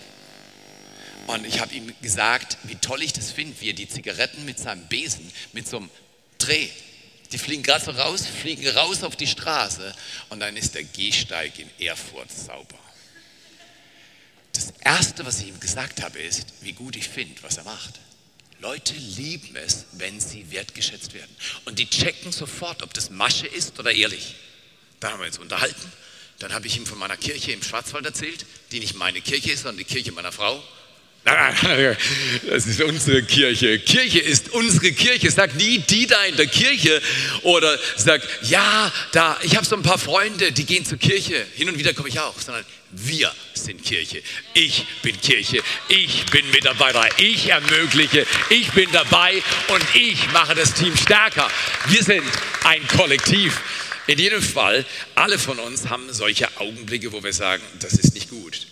Und 1.27 1.47
ich 1.47 1.61
habe 1.61 1.75
ihm 1.75 1.93
gesagt, 2.01 2.57
wie 2.63 2.77
toll 2.77 3.03
ich 3.03 3.13
das 3.13 3.31
finde, 3.31 3.61
wie 3.61 3.69
er 3.69 3.75
die 3.75 3.89
Zigaretten 3.89 4.47
mit 4.47 4.59
seinem 4.59 4.87
Besen, 4.87 5.31
mit 5.53 5.69
so 5.69 5.77
einem 5.77 5.91
Dreh, 6.39 6.71
die 7.31 7.39
fliegen 7.39 7.63
gerade 7.63 7.85
so 7.85 7.91
raus, 7.91 8.25
fliegen 8.27 8.67
raus 8.71 9.05
auf 9.05 9.17
die 9.17 9.27
Straße 9.27 9.95
und 10.31 10.41
dann 10.41 10.57
ist 10.57 10.75
der 10.75 10.85
Gehsteig 10.85 11.59
in 11.59 11.69
Erfurt 11.79 12.33
sauber. 12.33 12.79
Das 14.61 14.75
Erste, 14.81 15.25
was 15.25 15.41
ich 15.41 15.49
ihm 15.49 15.59
gesagt 15.59 16.03
habe, 16.03 16.19
ist, 16.19 16.53
wie 16.61 16.75
gut 16.75 16.95
ich 16.95 17.09
finde, 17.09 17.43
was 17.43 17.57
er 17.57 17.65
macht. 17.65 17.99
Leute 18.61 18.93
lieben 18.93 19.57
es, 19.57 19.87
wenn 19.93 20.21
sie 20.21 20.51
wertgeschätzt 20.51 21.15
werden. 21.15 21.35
Und 21.65 21.79
die 21.79 21.89
checken 21.89 22.31
sofort, 22.31 22.83
ob 22.83 22.93
das 22.93 23.09
Masche 23.09 23.47
ist 23.47 23.79
oder 23.79 23.91
ehrlich. 23.91 24.35
Da 25.01 25.13
haben 25.13 25.21
wir 25.21 25.29
uns 25.29 25.39
unterhalten. 25.39 25.91
Dann 26.41 26.53
habe 26.53 26.67
ich 26.67 26.77
ihm 26.77 26.85
von 26.85 26.99
meiner 26.99 27.17
Kirche 27.17 27.53
im 27.53 27.63
Schwarzwald 27.63 28.05
erzählt, 28.05 28.45
die 28.71 28.81
nicht 28.81 28.97
meine 28.97 29.23
Kirche 29.23 29.51
ist, 29.51 29.63
sondern 29.63 29.79
die 29.79 29.85
Kirche 29.85 30.13
meiner 30.13 30.31
Frau. 30.31 30.63
Das 31.25 32.67
ist 32.67 32.81
unsere 32.81 33.23
Kirche. 33.23 33.79
Kirche 33.79 34.19
ist 34.19 34.51
unsere 34.51 34.93
Kirche. 34.93 35.31
Sag 35.31 35.55
nie 35.55 35.79
die 35.79 36.07
da 36.07 36.25
in 36.25 36.37
der 36.37 36.47
Kirche 36.47 37.01
oder 37.43 37.79
sag, 37.97 38.23
ja, 38.43 38.93
da, 39.13 39.39
ich 39.43 39.55
habe 39.57 39.67
so 39.67 39.77
ein 39.77 39.83
paar 39.83 39.99
Freunde, 39.99 40.51
die 40.53 40.65
gehen 40.65 40.85
zur 40.85 40.99
Kirche. 40.99 41.47
Hin 41.55 41.69
und 41.69 41.79
wieder 41.79 41.93
komme 41.93 42.09
ich 42.09 42.19
auch, 42.19 42.35
sondern 42.41 42.65
wir 42.93 43.33
sind 43.55 43.85
Kirche. 43.85 44.23
Ich 44.55 44.85
bin 45.03 45.21
Kirche. 45.21 45.63
Ich 45.89 46.25
bin 46.27 46.51
Mitarbeiter. 46.51 47.07
Ich 47.19 47.49
ermögliche. 47.49 48.27
Ich 48.49 48.71
bin 48.73 48.91
dabei 48.93 49.43
und 49.69 49.85
ich 49.95 50.33
mache 50.33 50.55
das 50.55 50.75
Team 50.75 50.97
stärker. 50.97 51.49
Wir 51.87 52.03
sind 52.03 52.25
ein 52.65 52.87
Kollektiv. 52.89 53.61
In 54.07 54.19
jedem 54.19 54.43
Fall, 54.43 54.85
alle 55.15 55.39
von 55.39 55.59
uns 55.59 55.89
haben 55.89 56.13
solche 56.13 56.49
Augenblicke, 56.59 57.13
wo 57.13 57.23
wir 57.23 57.33
sagen, 57.33 57.63
das 57.79 57.93
ist 57.93 58.15
nicht 58.15 58.31
gut. 58.31 58.67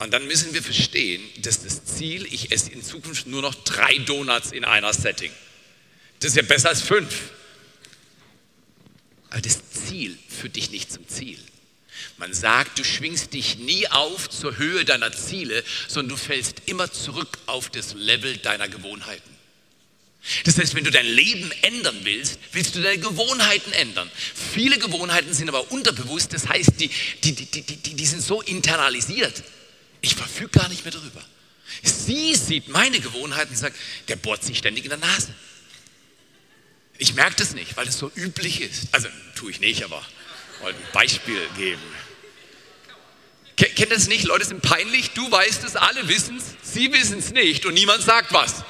Und 0.00 0.12
dann 0.12 0.26
müssen 0.26 0.54
wir 0.54 0.62
verstehen, 0.62 1.22
dass 1.42 1.62
das 1.62 1.84
Ziel, 1.84 2.26
ich 2.32 2.52
esse 2.52 2.70
in 2.72 2.82
Zukunft 2.82 3.26
nur 3.26 3.42
noch 3.42 3.54
drei 3.54 3.98
Donuts 3.98 4.50
in 4.50 4.64
einer 4.64 4.94
Setting. 4.94 5.30
Das 6.20 6.30
ist 6.30 6.36
ja 6.36 6.42
besser 6.42 6.70
als 6.70 6.80
fünf. 6.80 7.14
Aber 9.28 9.42
das 9.42 9.58
Ziel 9.70 10.18
führt 10.26 10.56
dich 10.56 10.70
nicht 10.70 10.90
zum 10.90 11.06
Ziel. 11.06 11.38
Man 12.16 12.32
sagt, 12.32 12.78
du 12.78 12.84
schwingst 12.84 13.34
dich 13.34 13.58
nie 13.58 13.88
auf 13.88 14.30
zur 14.30 14.56
Höhe 14.56 14.86
deiner 14.86 15.12
Ziele, 15.12 15.62
sondern 15.86 16.16
du 16.16 16.16
fällst 16.16 16.62
immer 16.64 16.90
zurück 16.90 17.38
auf 17.44 17.68
das 17.68 17.92
Level 17.92 18.38
deiner 18.38 18.68
Gewohnheiten. 18.68 19.36
Das 20.44 20.56
heißt, 20.56 20.74
wenn 20.74 20.84
du 20.84 20.90
dein 20.90 21.06
Leben 21.06 21.52
ändern 21.60 21.98
willst, 22.04 22.38
willst 22.52 22.74
du 22.74 22.80
deine 22.80 22.98
Gewohnheiten 22.98 23.72
ändern. 23.72 24.10
Viele 24.54 24.78
Gewohnheiten 24.78 25.34
sind 25.34 25.50
aber 25.50 25.70
unterbewusst, 25.70 26.32
das 26.32 26.48
heißt, 26.48 26.72
die, 26.78 26.90
die, 27.22 27.32
die, 27.32 27.44
die, 27.44 27.76
die, 27.76 27.94
die 27.94 28.06
sind 28.06 28.22
so 28.22 28.40
internalisiert. 28.40 29.42
Ich 30.00 30.14
verfüge 30.14 30.58
gar 30.58 30.68
nicht 30.68 30.84
mehr 30.84 30.92
darüber. 30.92 31.22
Sie 31.82 32.34
sieht 32.34 32.68
meine 32.68 33.00
Gewohnheiten 33.00 33.50
und 33.52 33.56
sagt, 33.56 33.76
der 34.08 34.16
bohrt 34.16 34.42
sich 34.42 34.58
ständig 34.58 34.84
in 34.84 34.90
der 34.90 34.98
Nase. 34.98 35.34
Ich 36.98 37.14
merke 37.14 37.36
das 37.36 37.54
nicht, 37.54 37.76
weil 37.76 37.88
es 37.88 37.98
so 37.98 38.10
üblich 38.14 38.60
ist. 38.60 38.88
Also 38.92 39.08
tue 39.34 39.50
ich 39.50 39.60
nicht, 39.60 39.84
aber 39.84 40.04
wollte 40.60 40.78
ein 40.78 40.92
Beispiel 40.92 41.40
geben. 41.56 41.82
Kennt 43.56 43.78
ihr 43.78 43.86
das 43.88 44.08
nicht? 44.08 44.24
Leute 44.24 44.46
sind 44.46 44.62
peinlich, 44.62 45.10
du 45.10 45.30
weißt 45.30 45.64
es, 45.64 45.76
alle 45.76 46.08
wissen 46.08 46.38
es, 46.38 46.54
sie 46.62 46.92
wissen 46.92 47.18
es 47.18 47.30
nicht 47.30 47.66
und 47.66 47.74
niemand 47.74 48.02
sagt 48.02 48.32
was. 48.32 48.64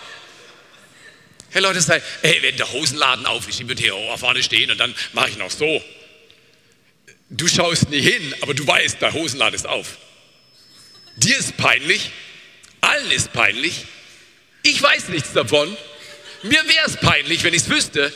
Hey 1.50 1.62
Leute, 1.62 1.80
sagen, 1.80 2.02
hey, 2.22 2.38
wenn 2.42 2.56
der 2.56 2.70
Hosenladen 2.70 3.26
auf 3.26 3.48
ist, 3.48 3.60
ich 3.60 3.68
würde 3.68 3.82
hier 3.82 3.94
vorne 4.16 4.42
stehen 4.42 4.70
und 4.70 4.78
dann 4.78 4.94
mache 5.12 5.30
ich 5.30 5.36
noch 5.36 5.50
so. 5.50 5.82
Du 7.28 7.46
schaust 7.46 7.88
nie 7.90 8.00
hin, 8.00 8.34
aber 8.40 8.54
du 8.54 8.66
weißt, 8.66 9.00
der 9.00 9.12
Hosenladen 9.12 9.54
ist 9.54 9.66
auf. 9.66 9.98
Dir 11.16 11.38
ist 11.38 11.56
peinlich, 11.56 12.10
allen 12.80 13.10
ist 13.10 13.32
peinlich, 13.32 13.86
ich 14.62 14.80
weiß 14.80 15.08
nichts 15.08 15.32
davon. 15.32 15.76
Mir 16.42 16.62
wäre 16.68 16.86
es 16.86 16.96
peinlich, 16.96 17.44
wenn 17.44 17.54
ich 17.54 17.62
es 17.62 17.68
wüsste. 17.68 18.12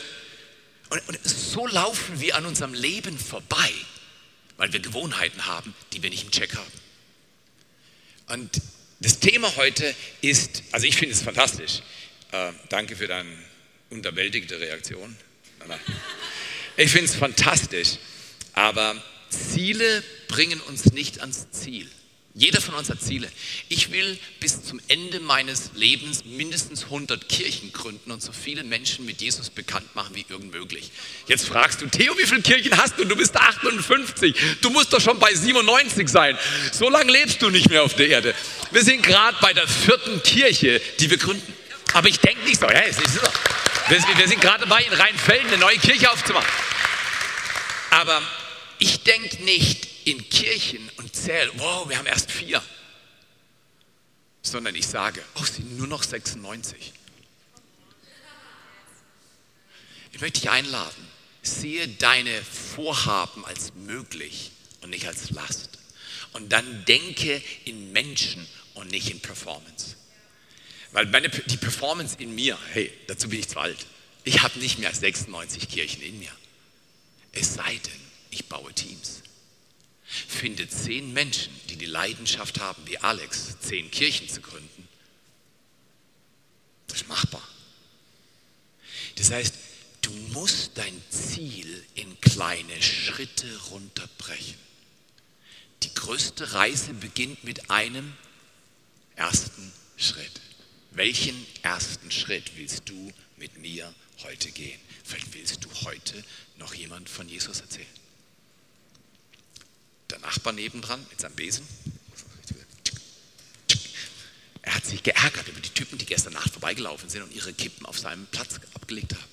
Und, 0.89 1.07
und 1.07 1.19
so 1.23 1.67
laufen 1.67 2.19
wir 2.19 2.35
an 2.35 2.45
unserem 2.45 2.73
Leben 2.73 3.17
vorbei, 3.17 3.71
weil 4.57 4.71
wir 4.73 4.79
Gewohnheiten 4.79 5.45
haben, 5.45 5.73
die 5.93 6.03
wir 6.03 6.09
nicht 6.09 6.23
im 6.23 6.31
Check 6.31 6.55
haben. 6.55 6.71
Und 8.27 8.61
das 8.99 9.19
Thema 9.19 9.55
heute 9.55 9.93
ist, 10.21 10.63
also 10.71 10.87
ich 10.87 10.95
finde 10.95 11.13
es 11.13 11.21
fantastisch. 11.21 11.81
Äh, 12.31 12.51
danke 12.69 12.95
für 12.95 13.07
deine 13.07 13.29
unterwältigende 13.89 14.59
Reaktion. 14.59 15.15
Ich 16.77 16.91
finde 16.91 17.05
es 17.05 17.15
fantastisch, 17.15 17.97
aber 18.53 19.01
Ziele 19.29 20.03
bringen 20.27 20.59
uns 20.61 20.91
nicht 20.91 21.21
ans 21.21 21.49
Ziel. 21.51 21.89
Jeder 22.37 22.59
von 22.59 22.75
uns 22.75 22.89
hat 22.89 23.01
Ziele. 23.01 23.31
Ich 23.69 23.93
will 23.93 24.19
bis 24.41 24.61
zum 24.61 24.81
Ende 24.89 25.21
meines 25.21 25.71
Lebens 25.73 26.25
mindestens 26.25 26.83
100 26.83 27.29
Kirchen 27.29 27.71
gründen 27.71 28.11
und 28.11 28.21
so 28.21 28.33
viele 28.33 28.65
Menschen 28.65 29.05
mit 29.05 29.21
Jesus 29.21 29.49
bekannt 29.49 29.95
machen 29.95 30.13
wie 30.15 30.25
irgend 30.27 30.53
möglich. 30.53 30.91
Jetzt 31.27 31.47
fragst 31.47 31.81
du, 31.81 31.87
Theo, 31.87 32.17
wie 32.17 32.25
viele 32.25 32.41
Kirchen 32.41 32.75
hast 32.75 32.99
du? 32.99 33.05
Du 33.05 33.15
bist 33.15 33.37
58. 33.37 34.35
Du 34.59 34.69
musst 34.69 34.91
doch 34.91 34.99
schon 34.99 35.17
bei 35.17 35.33
97 35.33 36.09
sein. 36.09 36.37
So 36.73 36.89
lange 36.89 37.09
lebst 37.09 37.41
du 37.41 37.49
nicht 37.49 37.69
mehr 37.69 37.83
auf 37.83 37.93
der 37.93 38.09
Erde. 38.09 38.35
Wir 38.71 38.83
sind 38.83 39.01
gerade 39.01 39.37
bei 39.39 39.53
der 39.53 39.65
vierten 39.65 40.21
Kirche, 40.21 40.81
die 40.99 41.09
wir 41.09 41.17
gründen. 41.17 41.53
Aber 41.93 42.09
ich 42.09 42.19
denke 42.19 42.43
nicht 42.43 42.59
so. 42.59 42.65
Ja, 42.65 42.79
ist 42.79 42.99
so. 42.99 43.21
Wir 43.87 44.27
sind 44.27 44.41
gerade 44.41 44.67
dabei, 44.67 44.83
in 44.83 44.91
Rheinfelden 44.91 45.47
eine 45.47 45.57
neue 45.59 45.77
Kirche 45.77 46.11
aufzumachen. 46.11 46.49
Aber 47.91 48.21
ich 48.77 49.03
denke 49.03 49.41
nicht 49.45 49.94
in 50.05 50.29
Kirchen 50.29 50.89
und 50.97 51.15
zähle, 51.15 51.51
wow, 51.55 51.89
wir 51.89 51.97
haben 51.97 52.05
erst 52.05 52.31
vier. 52.31 52.63
Sondern 54.41 54.75
ich 54.75 54.87
sage, 54.87 55.21
oh, 55.35 55.43
es 55.43 55.55
sind 55.55 55.77
nur 55.77 55.87
noch 55.87 56.03
96. 56.03 56.93
Ich 60.13 60.21
möchte 60.21 60.39
dich 60.39 60.49
einladen, 60.49 61.07
sehe 61.41 61.87
deine 61.87 62.41
Vorhaben 62.43 63.43
als 63.45 63.73
möglich 63.73 64.51
und 64.81 64.91
nicht 64.91 65.07
als 65.07 65.31
Last. 65.31 65.71
Und 66.31 66.49
dann 66.49 66.85
denke 66.85 67.41
in 67.65 67.91
Menschen 67.91 68.47
und 68.75 68.91
nicht 68.91 69.09
in 69.09 69.19
Performance. 69.19 69.95
Weil 70.91 71.07
meine, 71.07 71.29
die 71.29 71.57
Performance 71.57 72.15
in 72.19 72.33
mir, 72.35 72.57
hey, 72.71 72.93
dazu 73.07 73.27
bin 73.27 73.39
ich 73.39 73.49
zu 73.49 73.59
alt. 73.59 73.85
Ich 74.23 74.41
habe 74.41 74.57
nicht 74.59 74.79
mehr 74.79 74.93
96 74.93 75.67
Kirchen 75.67 76.01
in 76.01 76.19
mir. 76.19 76.31
Es 77.31 77.55
sei 77.55 77.75
denn, 77.75 78.01
ich 78.31 78.45
baue 78.45 78.71
Teams. 78.73 79.21
Finde 80.05 80.69
zehn 80.69 81.13
Menschen, 81.13 81.51
die 81.69 81.77
die 81.77 81.87
Leidenschaft 81.87 82.59
haben, 82.59 82.85
wie 82.85 82.99
Alex, 82.99 83.59
zehn 83.59 83.89
Kirchen 83.89 84.29
zu 84.29 84.39
gründen. 84.39 84.87
Das 86.87 87.01
ist 87.01 87.07
machbar. 87.07 87.45
Das 89.15 89.31
heißt, 89.31 89.55
du 90.01 90.11
musst 90.33 90.77
dein 90.77 91.01
Ziel 91.09 91.83
in 91.95 92.19
kleine 92.21 92.81
Schritte 92.81 93.47
runterbrechen. 93.71 94.57
Die 95.83 95.93
größte 95.93 96.53
Reise 96.53 96.93
beginnt 96.93 97.43
mit 97.43 97.71
einem 97.71 98.13
ersten 99.15 99.73
Schritt. 99.97 100.41
Welchen 100.91 101.45
ersten 101.63 102.11
Schritt 102.11 102.51
willst 102.55 102.87
du 102.87 103.11
mit 103.37 103.57
mir 103.57 103.93
heute 104.23 104.51
gehen? 104.51 104.79
Vielleicht 105.03 105.33
willst 105.33 105.65
du 105.65 105.69
heute 105.83 106.23
noch 106.57 106.73
jemand 106.75 107.09
von 107.09 107.27
Jesus 107.27 107.59
erzählen 107.59 108.04
der 110.09 110.19
Nachbar 110.19 110.53
nebendran 110.53 111.05
mit 111.09 111.19
seinem 111.19 111.35
Besen. 111.35 111.67
er 114.61 114.73
hat 114.73 114.85
sich 114.85 115.03
geärgert 115.03 115.47
über 115.47 115.59
die 115.59 115.69
Typen, 115.69 115.97
die 115.97 116.05
gestern 116.05 116.33
Nacht 116.33 116.51
vorbeigelaufen 116.51 117.09
sind 117.09 117.21
und 117.21 117.33
ihre 117.33 117.53
Kippen 117.53 117.85
auf 117.85 117.99
seinem 117.99 118.25
Platz 118.27 118.59
abgelegt 118.73 119.13
haben. 119.13 119.31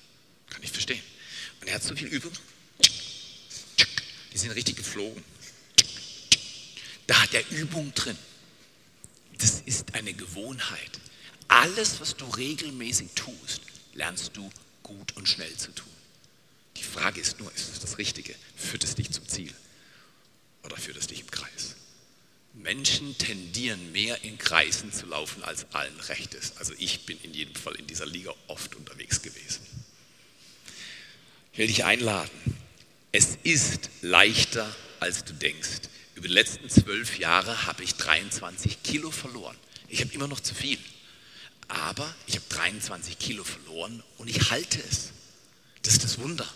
Kann 0.51 0.63
ich 0.63 0.71
verstehen. 0.71 1.03
Und 1.61 1.69
er 1.69 1.75
hat 1.75 1.83
so 1.83 1.97
viel 1.97 2.09
Übung. 2.09 2.33
Die 4.33 4.39
sind 4.39 4.51
richtig 4.53 4.77
geflogen. 4.77 5.23
Da 7.07 7.23
hat 7.23 7.35
er 7.35 7.49
Übung 7.51 7.93
drin. 7.95 8.19
Das 9.39 9.63
ist 9.65 9.95
eine 9.95 10.13
Gewohnheit. 10.13 11.01
Alles, 11.49 12.01
was 12.01 12.17
du 12.17 12.25
regelmäßig 12.27 13.11
tust, 13.15 13.63
lernst 13.95 14.37
du 14.37 14.51
gut 14.83 15.17
und 15.17 15.29
schnell 15.29 15.55
zu 15.57 15.73
tun. 15.73 15.93
Die 16.77 16.83
Frage 16.83 17.21
ist 17.21 17.39
nur, 17.41 17.53
ist 17.55 17.71
es 17.73 17.81
das 17.81 17.99
Richtige? 17.99 18.35
Führt 18.57 18.85
es 18.85 18.95
dich 18.95 19.11
zum 19.11 19.27
Ziel 19.29 19.53
oder 20.65 20.77
führt 20.77 20.97
es 20.97 21.07
dich 21.07 21.21
im 21.21 21.31
Kreis? 21.31 21.77
Menschen 22.55 23.17
tendieren 23.19 23.93
mehr 23.93 24.23
in 24.25 24.39
Kreisen 24.39 24.93
zu 24.93 25.07
laufen, 25.07 25.43
als 25.43 25.67
allen 25.73 25.99
recht 26.01 26.35
ist. 26.35 26.59
Also 26.59 26.75
ich 26.79 27.07
bin 27.07 27.19
in 27.23 27.33
jedem 27.33 27.55
Fall 27.55 27.75
in 27.77 27.87
dieser 27.87 28.07
Liga 28.07 28.35
oft 28.47 28.75
unterwegs 28.77 29.23
gewesen. 29.23 29.67
Ich 31.53 31.59
will 31.59 31.67
dich 31.67 31.85
einladen. 31.85 32.31
Es 33.11 33.39
ist 33.43 33.91
leichter, 34.01 34.75
als 35.01 35.25
du 35.25 35.33
denkst. 35.33 35.89
Über 36.15 36.29
die 36.29 36.35
letzten 36.35 36.69
zwölf 36.69 37.19
Jahre 37.19 37.67
habe 37.67 37.83
ich 37.83 37.95
23 37.95 38.83
Kilo 38.83 39.11
verloren. 39.11 39.57
Ich 39.89 40.01
habe 40.01 40.13
immer 40.13 40.29
noch 40.29 40.41
zu 40.41 40.55
viel. 40.55 40.79
Aber 41.69 42.15
ich 42.27 42.37
habe 42.37 42.45
23 42.51 43.19
Kilo 43.19 43.45
verloren 43.45 44.03
und 44.19 44.29
ich 44.29 44.51
halte 44.51 44.79
es. 44.91 45.11
Das 45.83 45.95
ist 45.95 46.05
das 46.05 46.19
Wunder. 46.19 46.47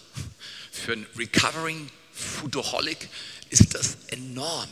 Für 0.70 0.92
einen 0.92 1.06
Recovering 1.16 1.90
Foodaholic 2.12 3.08
ist 3.50 3.74
das 3.74 3.96
enorm 4.08 4.68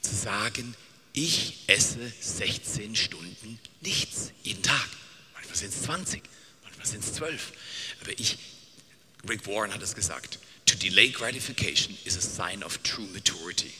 zu 0.00 0.14
sagen, 0.14 0.74
ich 1.12 1.64
esse 1.66 2.12
16 2.20 2.94
Stunden 2.94 3.58
nichts 3.80 4.32
jeden 4.42 4.62
Tag. 4.62 4.88
Manchmal 5.34 5.56
sind 5.56 5.74
es 5.74 5.82
20, 5.82 6.22
manchmal 6.62 6.86
sind 6.86 7.04
es 7.04 7.14
12. 7.14 7.52
Aber 8.02 8.12
ich, 8.18 8.38
Rick 9.28 9.46
Warren 9.46 9.72
hat 9.74 9.82
es 9.82 9.94
gesagt, 9.94 10.38
to 10.66 10.76
delay 10.76 11.10
gratification 11.10 11.96
is 12.04 12.16
a 12.16 12.20
sign 12.20 12.62
of 12.62 12.78
true 12.78 13.06
maturity. 13.12 13.72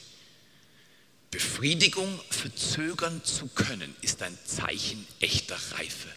Befriedigung 1.31 2.19
verzögern 2.31 3.23
zu 3.23 3.49
können, 3.49 3.95
ist 4.01 4.23
ein 4.23 4.37
Zeichen 4.47 5.07
echter 5.21 5.57
Reife. 5.73 6.09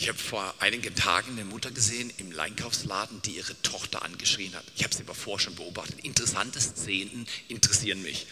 Ich 0.00 0.08
habe 0.08 0.18
vor 0.18 0.54
einigen 0.60 0.94
Tagen 0.94 1.32
eine 1.32 1.44
Mutter 1.44 1.70
gesehen 1.70 2.10
im 2.16 2.36
Einkaufsladen, 2.40 3.20
die 3.20 3.32
ihre 3.32 3.54
Tochter 3.60 4.02
angeschrien 4.02 4.54
hat. 4.54 4.64
Ich 4.74 4.82
habe 4.82 4.94
sie 4.94 5.02
aber 5.02 5.14
vorher 5.14 5.44
schon 5.44 5.56
beobachtet. 5.56 6.00
Interessante 6.02 6.58
Szenen 6.58 7.26
interessieren 7.48 8.00
mich. 8.00 8.26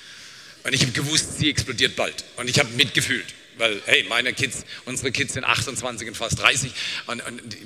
Und 0.64 0.72
ich 0.72 0.80
habe 0.80 0.92
gewusst, 0.92 1.36
sie 1.38 1.50
explodiert 1.50 1.94
bald. 1.94 2.24
Und 2.36 2.48
ich 2.48 2.58
habe 2.58 2.70
mitgefühlt. 2.70 3.34
Weil, 3.58 3.82
hey, 3.84 4.02
meine 4.04 4.32
Kids, 4.32 4.64
unsere 4.86 5.12
Kids 5.12 5.34
sind 5.34 5.44
28 5.44 6.08
und 6.08 6.14
fast 6.14 6.38
30 6.38 6.72
und, 7.08 7.20
und 7.20 7.56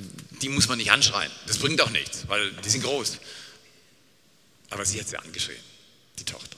die 0.42 0.48
muss 0.48 0.66
man 0.66 0.78
nicht 0.78 0.90
anschreien. 0.90 1.30
Das 1.46 1.58
bringt 1.58 1.80
auch 1.80 1.90
nichts, 1.90 2.26
weil 2.26 2.50
die 2.50 2.70
sind 2.70 2.82
groß. 2.82 3.18
Aber 4.70 4.84
sie 4.84 4.98
hat 4.98 5.06
sie 5.06 5.16
angeschrien, 5.16 5.60
die 6.18 6.24
Tochter. 6.24 6.56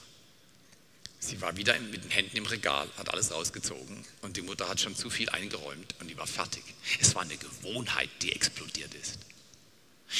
Sie 1.25 1.41
war 1.41 1.57
wieder 1.57 1.77
mit 1.79 2.03
den 2.03 2.11
Händen 2.11 2.37
im 2.37 2.45
Regal, 2.45 2.87
hat 2.97 3.09
alles 3.09 3.31
rausgezogen 3.31 4.05
und 4.21 4.37
die 4.37 4.43
Mutter 4.43 4.69
hat 4.69 4.79
schon 4.79 4.95
zu 4.95 5.09
viel 5.09 5.27
eingeräumt 5.29 5.95
und 5.99 6.07
die 6.07 6.15
war 6.17 6.27
fertig. 6.27 6.63
Es 7.01 7.15
war 7.15 7.23
eine 7.23 7.35
Gewohnheit, 7.35 8.09
die 8.21 8.31
explodiert 8.31 8.93
ist. 8.93 9.17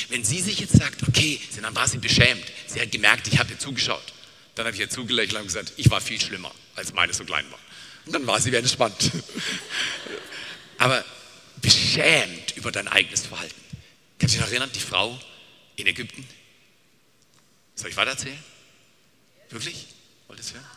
Wenn 0.10 0.24
sie 0.24 0.42
sich 0.42 0.60
jetzt 0.60 0.76
sagt, 0.76 1.08
okay, 1.08 1.40
dann 1.62 1.76
war 1.76 1.88
sie 1.88 2.00
beschämt, 2.00 2.44
sie 2.66 2.82
hat 2.82 2.92
gemerkt, 2.92 3.28
ich 3.28 3.38
habe 3.38 3.52
ihr 3.52 3.60
zugeschaut, 3.60 4.14
dann 4.56 4.66
habe 4.66 4.76
ich 4.76 4.82
ihr 4.82 4.90
zugelächelt 4.90 5.40
und 5.40 5.46
gesagt, 5.46 5.74
ich 5.78 5.92
war 5.92 6.02
viel 6.02 6.20
schlimmer, 6.20 6.54
als 6.76 6.92
meine 6.94 7.14
so 7.14 7.24
klein 7.24 7.46
war. 7.52 7.60
Und 8.08 8.14
dann 8.14 8.25
war 8.25 8.40
sie 8.40 8.48
wieder 8.48 8.60
entspannt. 8.60 9.12
Aber 10.79 11.06
beschämt 11.62 12.58
über 12.58 12.72
dein 12.72 12.88
eigenes 12.88 13.27
Verhalten. 13.27 13.62
Kannst 14.18 14.34
du 14.34 14.40
dich 14.40 14.46
noch 14.46 14.51
erinnern, 14.51 14.72
die 14.74 14.79
Frau 14.79 15.20
in 15.75 15.86
Ägypten? 15.86 16.27
Soll 17.75 17.92
ich 17.92 17.96
weitererzählen? 17.96 18.44
Wirklich? 19.51 19.86
Wollt 20.27 20.40
ihr 20.40 20.44
es 20.44 20.53
hören? 20.53 20.75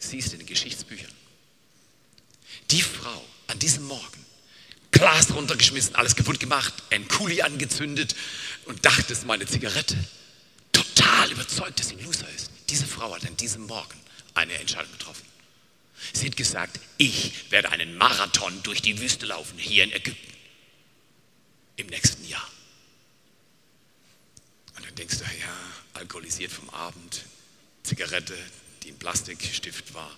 Siehst 0.00 0.32
in 0.32 0.40
den 0.40 0.46
Geschichtsbüchern. 0.48 1.12
Die 2.70 2.82
Frau 2.82 3.24
an 3.46 3.58
diesem 3.58 3.84
Morgen, 3.84 4.24
Glas 4.90 5.32
runtergeschmissen, 5.32 5.94
alles 5.94 6.16
kaputt 6.16 6.40
gemacht, 6.40 6.74
ein 6.90 7.06
Kuli 7.06 7.42
angezündet 7.42 8.16
und 8.64 8.84
dachte, 8.84 9.12
es 9.12 9.20
ist 9.20 9.26
meine 9.26 9.46
Zigarette. 9.46 9.96
Total 10.72 11.30
überzeugt, 11.30 11.78
dass 11.78 11.88
sie 11.88 11.96
ein 11.96 12.04
Loser 12.04 12.28
ist. 12.34 12.50
Diese 12.68 12.86
Frau 12.86 13.14
hat 13.14 13.26
an 13.26 13.36
diesem 13.36 13.66
Morgen 13.66 13.98
eine 14.34 14.54
Entscheidung 14.54 14.90
getroffen. 14.92 15.24
Sie 16.12 16.26
hat 16.26 16.36
gesagt, 16.36 16.80
ich 16.96 17.50
werde 17.50 17.70
einen 17.70 17.96
Marathon 17.96 18.62
durch 18.62 18.82
die 18.82 18.98
Wüste 18.98 19.26
laufen, 19.26 19.58
hier 19.58 19.84
in 19.84 19.92
Ägypten, 19.92 20.32
im 21.76 21.86
nächsten 21.88 22.26
Jahr. 22.26 22.48
Und 24.76 24.86
dann 24.86 24.94
denkst 24.94 25.18
du, 25.18 25.24
ja, 25.24 25.54
alkoholisiert 25.94 26.52
vom 26.52 26.70
Abend, 26.70 27.22
Zigarette, 27.82 28.36
die 28.82 28.88
im 28.88 28.98
Plastikstift 28.98 29.94
war, 29.94 30.16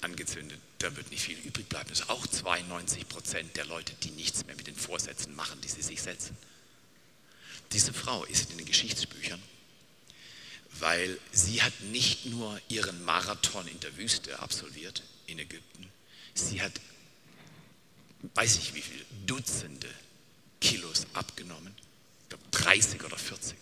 angezündet. 0.00 0.60
Da 0.78 0.94
wird 0.96 1.10
nicht 1.10 1.22
viel 1.22 1.38
übrig 1.38 1.68
bleiben. 1.68 1.88
Das 1.88 2.00
ist 2.00 2.10
auch 2.10 2.26
92 2.26 3.08
Prozent 3.08 3.56
der 3.56 3.64
Leute, 3.64 3.94
die 4.02 4.10
nichts 4.10 4.44
mehr 4.46 4.54
mit 4.56 4.66
den 4.66 4.76
Vorsätzen 4.76 5.34
machen, 5.34 5.60
die 5.62 5.68
sie 5.68 5.82
sich 5.82 6.02
setzen. 6.02 6.36
Diese 7.72 7.92
Frau 7.92 8.24
ist 8.24 8.50
in 8.50 8.58
den 8.58 8.66
Geschichtsbüchern, 8.66 9.42
weil 10.78 11.18
sie 11.32 11.62
hat 11.62 11.72
nicht 11.90 12.26
nur 12.26 12.60
ihren 12.68 13.04
Marathon 13.04 13.66
in 13.66 13.80
der 13.80 13.96
Wüste 13.96 14.38
absolviert, 14.38 15.02
in 15.26 15.38
Ägypten, 15.38 15.88
sie 16.34 16.60
hat, 16.60 16.72
weiß 18.34 18.58
ich 18.58 18.74
wie 18.74 18.82
viele, 18.82 19.04
Dutzende 19.26 19.88
Kilos 20.60 21.06
abgenommen, 21.14 21.74
ich 22.22 22.28
glaube 22.28 22.44
30 22.50 23.02
oder 23.04 23.16
40. 23.16 23.56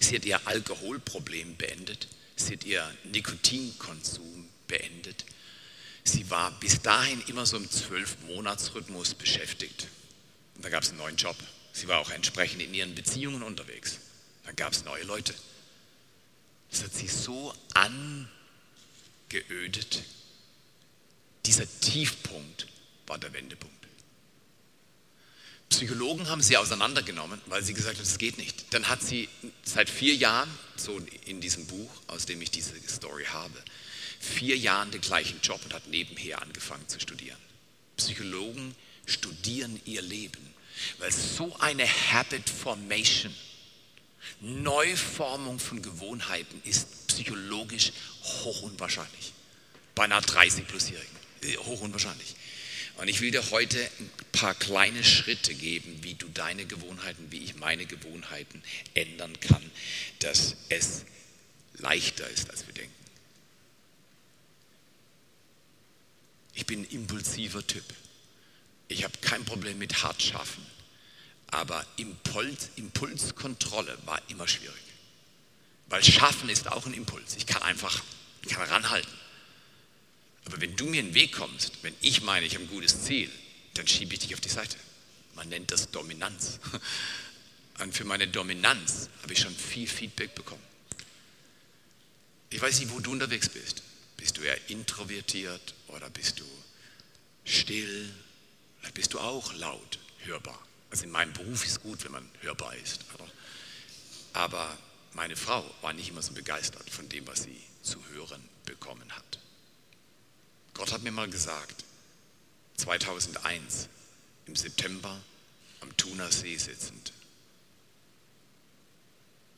Sie 0.00 0.16
hat 0.16 0.24
ihr 0.24 0.46
Alkoholproblem 0.46 1.56
beendet 1.56 2.08
Sie 2.36 2.54
hat 2.54 2.64
ihren 2.64 2.96
Nikotinkonsum 3.04 4.48
beendet. 4.66 5.24
Sie 6.04 6.28
war 6.30 6.50
bis 6.60 6.82
dahin 6.82 7.22
immer 7.28 7.46
so 7.46 7.56
im 7.56 7.70
Zwölf-Monats-Rhythmus 7.70 9.14
beschäftigt. 9.14 9.88
Und 10.56 10.64
da 10.64 10.68
gab 10.68 10.82
es 10.82 10.90
einen 10.90 10.98
neuen 10.98 11.16
Job. 11.16 11.36
Sie 11.72 11.88
war 11.88 11.98
auch 11.98 12.10
entsprechend 12.10 12.60
in 12.62 12.74
ihren 12.74 12.94
Beziehungen 12.94 13.42
unterwegs. 13.42 13.98
Dann 14.44 14.54
gab 14.56 14.72
es 14.72 14.84
neue 14.84 15.04
Leute. 15.04 15.34
Das 16.70 16.84
hat 16.84 16.92
sie 16.92 17.08
so 17.08 17.54
angeödet. 19.30 20.02
Dieser 21.46 21.66
Tiefpunkt 21.80 22.66
war 23.06 23.18
der 23.18 23.32
Wendepunkt. 23.32 23.83
Psychologen 25.74 26.28
haben 26.28 26.40
sie 26.40 26.56
auseinandergenommen, 26.56 27.40
weil 27.46 27.64
sie 27.64 27.74
gesagt 27.74 27.96
haben, 27.96 28.04
das 28.04 28.18
geht 28.18 28.38
nicht. 28.38 28.72
Dann 28.72 28.88
hat 28.88 29.02
sie 29.02 29.28
seit 29.64 29.90
vier 29.90 30.14
Jahren, 30.14 30.48
so 30.76 31.00
in 31.26 31.40
diesem 31.40 31.66
Buch, 31.66 31.90
aus 32.06 32.26
dem 32.26 32.40
ich 32.42 32.52
diese 32.52 32.74
Story 32.88 33.24
habe, 33.24 33.54
vier 34.20 34.56
Jahren 34.56 34.92
den 34.92 35.00
gleichen 35.00 35.40
Job 35.42 35.60
und 35.64 35.74
hat 35.74 35.88
nebenher 35.88 36.40
angefangen 36.40 36.86
zu 36.86 37.00
studieren. 37.00 37.38
Psychologen 37.96 38.76
studieren 39.06 39.80
ihr 39.84 40.00
Leben, 40.00 40.54
weil 40.98 41.10
so 41.10 41.56
eine 41.58 41.88
Habit 41.88 42.48
Formation, 42.48 43.34
Neuformung 44.40 45.58
von 45.58 45.82
Gewohnheiten 45.82 46.62
ist 46.64 47.08
psychologisch 47.08 47.92
hoch 48.22 48.62
unwahrscheinlich. 48.62 49.32
Bei 49.96 50.04
einer 50.04 50.20
30 50.20 50.68
plusjährigen, 50.68 51.16
äh, 51.42 51.56
hoch 51.56 51.80
unwahrscheinlich. 51.80 52.36
Und 52.96 53.08
ich 53.08 53.20
will 53.20 53.30
dir 53.30 53.50
heute 53.50 53.78
ein 53.98 54.10
paar 54.32 54.54
kleine 54.54 55.02
Schritte 55.02 55.54
geben, 55.54 56.02
wie 56.02 56.14
du 56.14 56.28
deine 56.28 56.64
Gewohnheiten, 56.64 57.30
wie 57.30 57.42
ich 57.42 57.56
meine 57.56 57.86
Gewohnheiten 57.86 58.62
ändern 58.94 59.38
kann, 59.40 59.70
dass 60.20 60.56
es 60.68 61.04
leichter 61.78 62.28
ist, 62.28 62.50
als 62.50 62.66
wir 62.66 62.74
denken. 62.74 62.94
Ich 66.54 66.66
bin 66.66 66.82
ein 66.82 66.90
impulsiver 66.90 67.66
Typ. 67.66 67.84
Ich 68.86 69.02
habe 69.02 69.18
kein 69.20 69.44
Problem 69.44 69.78
mit 69.78 70.02
hart 70.02 70.22
schaffen. 70.22 70.64
Aber 71.48 71.84
Impuls, 71.96 72.70
Impulskontrolle 72.76 73.98
war 74.06 74.20
immer 74.28 74.46
schwierig. 74.46 74.74
Weil 75.86 76.02
schaffen 76.02 76.48
ist 76.48 76.68
auch 76.68 76.86
ein 76.86 76.94
Impuls. 76.94 77.36
Ich 77.36 77.46
kann 77.46 77.62
einfach, 77.62 78.02
ich 78.42 78.50
kann 78.50 78.68
ranhalten. 78.68 79.12
Aber 80.46 80.60
wenn 80.60 80.76
du 80.76 80.86
mir 80.86 81.00
in 81.00 81.06
den 81.06 81.14
Weg 81.14 81.32
kommst, 81.32 81.72
wenn 81.82 81.94
ich 82.00 82.22
meine, 82.22 82.46
ich 82.46 82.54
habe 82.54 82.64
ein 82.64 82.70
gutes 82.70 83.02
Ziel, 83.04 83.30
dann 83.74 83.86
schiebe 83.88 84.14
ich 84.14 84.20
dich 84.20 84.34
auf 84.34 84.40
die 84.40 84.48
Seite. 84.48 84.76
Man 85.34 85.48
nennt 85.48 85.70
das 85.70 85.90
Dominanz. 85.90 86.60
Und 87.80 87.94
für 87.94 88.04
meine 88.04 88.28
Dominanz 88.28 89.08
habe 89.22 89.32
ich 89.32 89.40
schon 89.40 89.54
viel 89.54 89.88
Feedback 89.88 90.34
bekommen. 90.34 90.62
Ich 92.50 92.62
weiß 92.62 92.78
nicht, 92.78 92.92
wo 92.92 93.00
du 93.00 93.10
unterwegs 93.10 93.48
bist. 93.48 93.82
Bist 94.16 94.36
du 94.36 94.42
eher 94.42 94.70
introvertiert 94.70 95.74
oder 95.88 96.08
bist 96.10 96.38
du 96.38 96.44
still? 97.44 98.12
Vielleicht 98.78 98.94
bist 98.94 99.12
du 99.12 99.18
auch 99.18 99.52
laut, 99.54 99.98
hörbar. 100.20 100.58
Also 100.90 101.04
in 101.04 101.10
meinem 101.10 101.32
Beruf 101.32 101.64
ist 101.64 101.72
es 101.72 101.80
gut, 101.80 102.04
wenn 102.04 102.12
man 102.12 102.30
hörbar 102.42 102.76
ist. 102.76 103.00
Aber 104.34 104.78
meine 105.14 105.34
Frau 105.34 105.68
war 105.80 105.92
nicht 105.92 106.10
immer 106.10 106.22
so 106.22 106.32
begeistert 106.32 106.88
von 106.90 107.08
dem, 107.08 107.26
was 107.26 107.42
sie 107.42 107.60
zu 107.82 107.98
hören 108.10 108.42
bekommen 108.64 109.10
hat. 109.10 109.40
Gott 110.74 110.92
hat 110.92 111.02
mir 111.02 111.12
mal 111.12 111.30
gesagt, 111.30 111.84
2001 112.76 113.88
im 114.46 114.56
September 114.56 115.20
am 115.80 115.96
Thunersee 115.96 116.56
sitzend. 116.56 117.12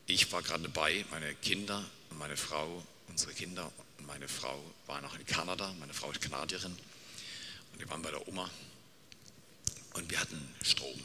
Ich 0.05 0.31
war 0.31 0.41
gerade 0.41 0.63
dabei, 0.63 1.03
meine 1.11 1.33
Kinder 1.35 1.83
und 2.11 2.19
meine 2.19 2.37
Frau, 2.37 2.83
unsere 3.07 3.33
Kinder 3.33 3.71
und 3.97 4.07
meine 4.07 4.27
Frau 4.27 4.63
waren 4.85 5.03
noch 5.03 5.17
in 5.17 5.25
Kanada, 5.25 5.73
meine 5.79 5.93
Frau 5.93 6.11
ist 6.11 6.21
Kanadierin 6.21 6.77
und 7.73 7.79
wir 7.79 7.89
waren 7.89 8.01
bei 8.01 8.11
der 8.11 8.25
Oma 8.27 8.49
und 9.93 10.09
wir 10.09 10.19
hatten 10.19 10.55
Strom, 10.61 10.99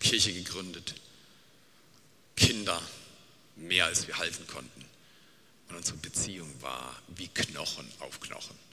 Kirche 0.00 0.34
gegründet, 0.34 0.94
Kinder, 2.36 2.82
mehr 3.56 3.86
als 3.86 4.06
wir 4.06 4.18
halten 4.18 4.46
konnten. 4.46 4.84
Und 5.68 5.76
unsere 5.76 5.98
Beziehung 5.98 6.50
war 6.60 7.00
wie 7.08 7.28
Knochen 7.28 7.88
auf 8.00 8.18
Knochen. 8.20 8.69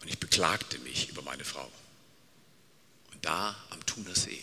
Und 0.00 0.08
ich 0.08 0.18
beklagte 0.18 0.78
mich 0.80 1.08
über 1.08 1.22
meine 1.22 1.44
Frau. 1.44 1.70
Und 3.12 3.24
da 3.24 3.56
am 3.70 3.84
Thunersee 3.86 4.42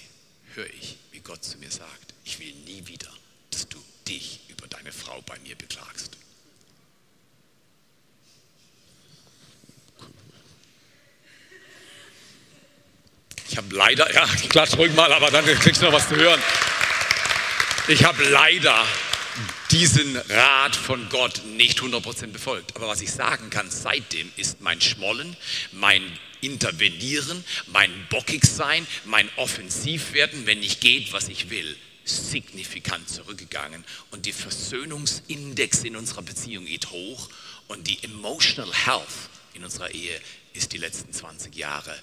höre 0.54 0.70
ich, 0.74 0.98
wie 1.12 1.20
Gott 1.20 1.44
zu 1.44 1.58
mir 1.58 1.72
sagt, 1.72 2.14
ich 2.24 2.40
will 2.40 2.54
nie 2.66 2.86
wieder, 2.88 3.12
dass 3.52 3.68
du 3.68 3.78
dich 4.08 4.42
über 4.50 4.68
deine 4.68 4.92
Frau 4.92 5.22
bei 5.22 5.38
mir 5.40 5.56
beklagst. 5.56 6.18
Ich 13.48 13.58
habe 13.58 13.74
leider, 13.74 14.12
ja, 14.14 14.28
ich 14.36 14.50
klatsch 14.50 14.76
ruhig 14.76 14.94
mal, 14.96 15.14
aber 15.14 15.32
dann 15.32 15.46
kriegst 15.46 15.82
du 15.82 15.86
noch 15.86 15.94
was 15.94 16.10
zu 16.10 16.16
hören. 16.16 16.42
Ich 17.88 18.04
habe 18.04 18.24
leider 18.26 18.86
diesen 19.72 20.16
Rat 20.18 20.76
von 20.76 21.10
Gott 21.10 21.42
nicht 21.46 21.80
100% 21.80 22.28
befolgt. 22.28 22.76
Aber 22.76 22.88
was 22.88 23.02
ich 23.02 23.12
sagen 23.12 23.50
kann 23.50 23.70
seitdem 23.70 24.32
ist 24.38 24.62
mein 24.62 24.82
Schmollen, 24.82 25.36
mein 25.72 26.04
Intervenieren, 26.42 27.44
mein 27.68 27.92
Bockigsein, 28.10 28.86
mein 29.06 29.30
Offensivwerden, 29.36 30.46
wenn 30.46 30.60
nicht 30.60 30.82
geht, 30.82 31.12
was 31.12 31.28
ich 31.28 31.50
will, 31.50 31.76
signifikant 32.04 33.10
zurückgegangen. 33.10 33.84
Und 34.12 34.26
die 34.26 34.34
Versöhnungsindex 34.34 35.84
in 35.84 35.96
unserer 35.96 36.22
Beziehung 36.22 36.66
geht 36.66 36.92
hoch 36.92 37.30
und 37.68 37.88
die 37.88 38.04
Emotional 38.04 38.74
Health 38.74 39.30
in 39.54 39.64
unserer 39.64 39.92
Ehe 39.92 40.22
ist 40.54 40.72
die 40.72 40.78
letzten 40.78 41.12
20 41.12 41.56
Jahre 41.56 41.98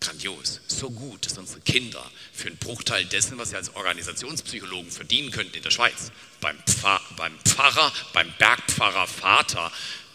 grandios, 0.00 0.60
so 0.66 0.90
gut, 0.90 1.26
dass 1.26 1.38
unsere 1.38 1.60
Kinder 1.60 2.10
für 2.32 2.48
einen 2.48 2.56
Bruchteil 2.58 3.04
dessen, 3.06 3.38
was 3.38 3.50
sie 3.50 3.56
als 3.56 3.74
Organisationspsychologen 3.74 4.90
verdienen 4.90 5.30
könnten 5.30 5.56
in 5.56 5.62
der 5.62 5.70
Schweiz, 5.70 6.12
beim, 6.40 6.56
Pfarr, 6.66 7.00
beim 7.16 7.38
Pfarrer, 7.40 7.92
beim 8.12 8.32
Bergpfarrer 8.38 9.06
Vater 9.06 9.72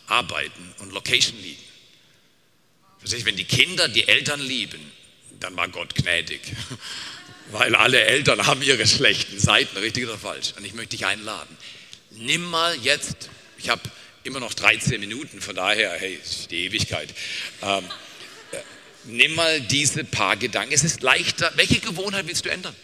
arbeiten 0.08 0.74
und 0.80 0.94
Location. 0.94 1.38
Verstehst 3.00 3.26
Wenn 3.26 3.36
die 3.36 3.44
Kinder 3.44 3.90
die 3.90 4.08
Eltern 4.08 4.40
lieben, 4.40 4.80
dann 5.40 5.56
war 5.58 5.68
Gott 5.68 5.94
gnädig. 5.96 6.42
Weil 7.52 7.76
alle 7.76 8.02
Eltern 8.02 8.46
haben 8.48 8.62
ihre 8.62 8.88
schlechten 8.88 9.38
Seiten, 9.38 9.76
richtig 9.78 10.06
oder 10.06 10.18
falsch. 10.18 10.54
Und 10.56 10.64
ich 10.64 10.74
möchte 10.74 10.96
dich 10.96 11.06
einladen. 11.06 11.58
Nimm 12.12 12.50
mal 12.50 12.78
jetzt, 12.78 13.30
ich 13.58 13.70
habe 13.70 13.82
immer 14.24 14.40
noch 14.40 14.54
13 14.54 15.02
Minuten, 15.02 15.42
von 15.42 15.56
daher, 15.56 15.92
hey, 15.92 16.18
die 16.50 16.66
Ewigkeit. 16.66 17.14
Ähm, 17.62 17.84
nimm 19.06 19.36
mal 19.36 19.62
diese 19.62 20.04
paar 20.04 20.38
Gedanken. 20.38 20.74
Es 20.74 20.84
ist 20.84 21.02
leichter. 21.02 21.52
Welche 21.56 21.80
Gewohnheit 21.80 22.28
willst 22.28 22.46
du 22.46 22.50
ändern? 22.50 22.76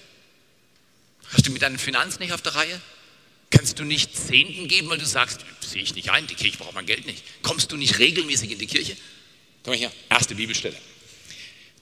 Hast 1.31 1.47
du 1.47 1.51
mit 1.51 1.61
deinen 1.61 1.77
Finanzen 1.77 2.21
nicht 2.21 2.33
auf 2.33 2.41
der 2.41 2.55
Reihe? 2.55 2.81
Kannst 3.51 3.79
du 3.79 3.83
nicht 3.83 4.15
Zehnten 4.15 4.67
geben, 4.67 4.89
weil 4.89 4.97
du 4.97 5.05
sagst, 5.05 5.41
sehe 5.61 5.81
ich 5.81 5.95
nicht 5.95 6.11
ein, 6.11 6.27
die 6.27 6.35
Kirche 6.35 6.57
braucht 6.57 6.75
mein 6.75 6.85
Geld 6.85 7.05
nicht. 7.05 7.23
Kommst 7.41 7.71
du 7.71 7.77
nicht 7.77 7.97
regelmäßig 7.99 8.51
in 8.51 8.59
die 8.59 8.67
Kirche? 8.67 8.95
Komm 9.63 9.73
mal 9.73 9.79
her, 9.79 9.91
erste 10.09 10.35
Bibelstelle. 10.35 10.77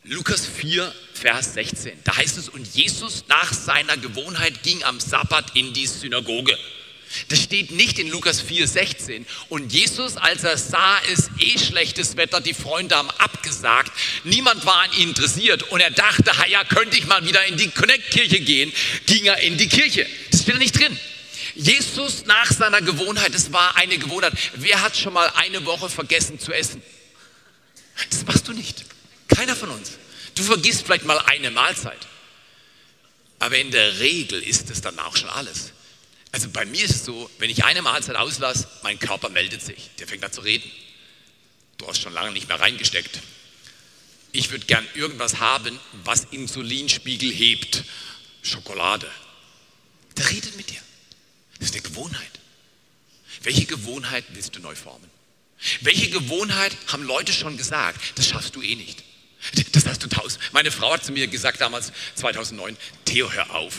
Lukas 0.03 0.45
4, 0.45 0.93
Vers 1.13 1.53
16. 1.55 1.99
Da 2.05 2.15
heißt 2.15 2.37
es, 2.37 2.47
und 2.47 2.65
Jesus 2.73 3.25
nach 3.27 3.53
seiner 3.53 3.97
Gewohnheit 3.97 4.63
ging 4.63 4.81
am 4.83 4.99
Sabbat 5.01 5.55
in 5.55 5.73
die 5.73 5.85
Synagoge. 5.85 6.57
Das 7.29 7.41
steht 7.41 7.71
nicht 7.71 7.99
in 7.99 8.09
Lukas 8.09 8.43
4,16. 8.43 9.25
Und 9.49 9.71
Jesus, 9.71 10.17
als 10.17 10.43
er 10.43 10.57
sah, 10.57 10.99
es 11.11 11.29
eh 11.39 11.57
schlechtes 11.57 12.17
Wetter, 12.17 12.41
die 12.41 12.53
Freunde 12.53 12.95
haben 12.95 13.09
abgesagt, 13.11 13.91
niemand 14.23 14.65
war 14.65 14.81
an 14.81 14.93
ihn 14.93 15.09
interessiert 15.09 15.63
und 15.63 15.79
er 15.79 15.91
dachte, 15.91 16.31
ja, 16.49 16.63
könnte 16.63 16.97
ich 16.97 17.07
mal 17.07 17.25
wieder 17.25 17.45
in 17.45 17.57
die 17.57 17.69
Connect-Kirche 17.69 18.39
gehen, 18.41 18.71
ging 19.05 19.25
er 19.25 19.39
in 19.39 19.57
die 19.57 19.67
Kirche. 19.67 20.05
Das 20.31 20.41
steht 20.41 20.55
da 20.55 20.59
nicht 20.59 20.77
drin. 20.77 20.97
Jesus 21.55 22.25
nach 22.25 22.51
seiner 22.51 22.81
Gewohnheit, 22.81 23.33
das 23.33 23.51
war 23.51 23.75
eine 23.77 23.97
Gewohnheit. 23.97 24.33
Wer 24.55 24.81
hat 24.81 24.95
schon 24.95 25.13
mal 25.13 25.31
eine 25.35 25.65
Woche 25.65 25.89
vergessen 25.89 26.39
zu 26.39 26.53
essen? 26.53 26.83
Das 28.09 28.25
machst 28.25 28.47
du 28.47 28.53
nicht. 28.53 28.85
Keiner 29.27 29.55
von 29.55 29.69
uns. 29.69 29.93
Du 30.35 30.43
vergisst 30.43 30.83
vielleicht 30.85 31.05
mal 31.05 31.17
eine 31.19 31.49
Mahlzeit. 31.49 32.07
Aber 33.39 33.57
in 33.57 33.71
der 33.71 33.99
Regel 33.99 34.41
ist 34.41 34.69
es 34.69 34.81
dann 34.81 34.97
auch 34.99 35.15
schon 35.15 35.29
alles. 35.29 35.71
Also 36.37 36.51
bei 36.51 36.65
mir 36.65 36.85
ist 36.85 36.91
es 36.91 37.03
so, 37.03 37.31
wenn 37.39 37.49
ich 37.49 37.63
eine 37.63 37.81
Mahlzeit 37.81 38.15
auslasse, 38.15 38.67
mein 38.83 38.99
Körper 38.99 39.29
meldet 39.29 39.63
sich. 39.63 39.89
Der 39.97 40.07
fängt 40.07 40.23
an 40.23 40.31
zu 40.31 40.41
reden. 40.41 40.71
Du 41.79 41.87
hast 41.87 41.99
schon 41.99 42.13
lange 42.13 42.31
nicht 42.31 42.47
mehr 42.47 42.59
reingesteckt. 42.59 43.21
Ich 44.33 44.51
würde 44.51 44.67
gern 44.67 44.85
irgendwas 44.93 45.39
haben, 45.39 45.79
was 46.03 46.25
Insulinspiegel 46.25 47.31
hebt. 47.31 47.85
Schokolade. 48.43 49.09
Der 50.15 50.29
redet 50.29 50.55
mit 50.57 50.69
dir. 50.69 50.79
Das 51.57 51.69
ist 51.69 51.73
eine 51.73 51.81
Gewohnheit. 51.81 52.31
Welche 53.41 53.65
Gewohnheit 53.65 54.25
willst 54.33 54.55
du 54.55 54.59
neu 54.59 54.75
formen? 54.75 55.09
Welche 55.81 56.11
Gewohnheit 56.11 56.77
haben 56.85 57.01
Leute 57.01 57.33
schon 57.33 57.57
gesagt, 57.57 57.99
das 58.13 58.27
schaffst 58.27 58.55
du 58.55 58.61
eh 58.61 58.75
nicht. 58.75 59.03
Das 59.71 59.87
hast 59.87 60.03
du 60.03 60.07
tausend. 60.07 60.39
Meine 60.53 60.69
Frau 60.69 60.93
hat 60.93 61.03
zu 61.03 61.11
mir 61.11 61.25
gesagt 61.25 61.61
damals, 61.61 61.91
2009, 62.13 62.77
Theo, 63.05 63.31
hör 63.31 63.55
auf. 63.55 63.73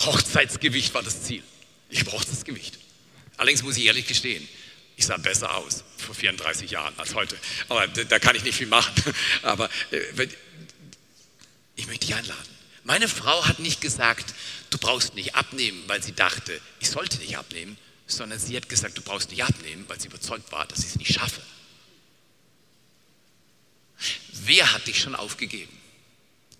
Hochzeitsgewicht 0.00 0.92
war 0.92 1.04
das 1.04 1.22
Ziel. 1.22 1.44
Ich 1.88 2.04
brauchte 2.04 2.30
das 2.30 2.44
Gewicht. 2.44 2.78
Allerdings 3.36 3.62
muss 3.62 3.76
ich 3.76 3.84
ehrlich 3.84 4.06
gestehen, 4.06 4.46
ich 4.96 5.06
sah 5.06 5.18
besser 5.18 5.54
aus 5.54 5.84
vor 5.98 6.14
34 6.14 6.70
Jahren 6.70 6.98
als 6.98 7.14
heute. 7.14 7.36
Aber 7.68 7.86
da 7.86 8.18
kann 8.18 8.34
ich 8.34 8.44
nicht 8.44 8.56
viel 8.56 8.66
machen. 8.66 8.94
Aber 9.42 9.68
äh, 9.90 10.28
ich 11.76 11.86
möchte 11.86 12.06
dich 12.06 12.14
einladen. 12.14 12.56
Meine 12.84 13.08
Frau 13.08 13.46
hat 13.46 13.58
nicht 13.58 13.80
gesagt, 13.80 14.34
du 14.70 14.78
brauchst 14.78 15.14
nicht 15.14 15.34
abnehmen, 15.34 15.82
weil 15.86 16.02
sie 16.02 16.12
dachte, 16.12 16.60
ich 16.80 16.88
sollte 16.88 17.18
nicht 17.18 17.36
abnehmen, 17.36 17.76
sondern 18.06 18.38
sie 18.38 18.56
hat 18.56 18.68
gesagt, 18.68 18.96
du 18.96 19.02
brauchst 19.02 19.30
nicht 19.30 19.42
abnehmen, 19.42 19.84
weil 19.88 20.00
sie 20.00 20.06
überzeugt 20.08 20.50
war, 20.52 20.66
dass 20.66 20.80
ich 20.80 20.86
es 20.86 20.96
nicht 20.96 21.12
schaffe. 21.12 21.42
Wer 24.32 24.72
hat 24.72 24.86
dich 24.86 25.00
schon 25.00 25.14
aufgegeben? 25.14 25.76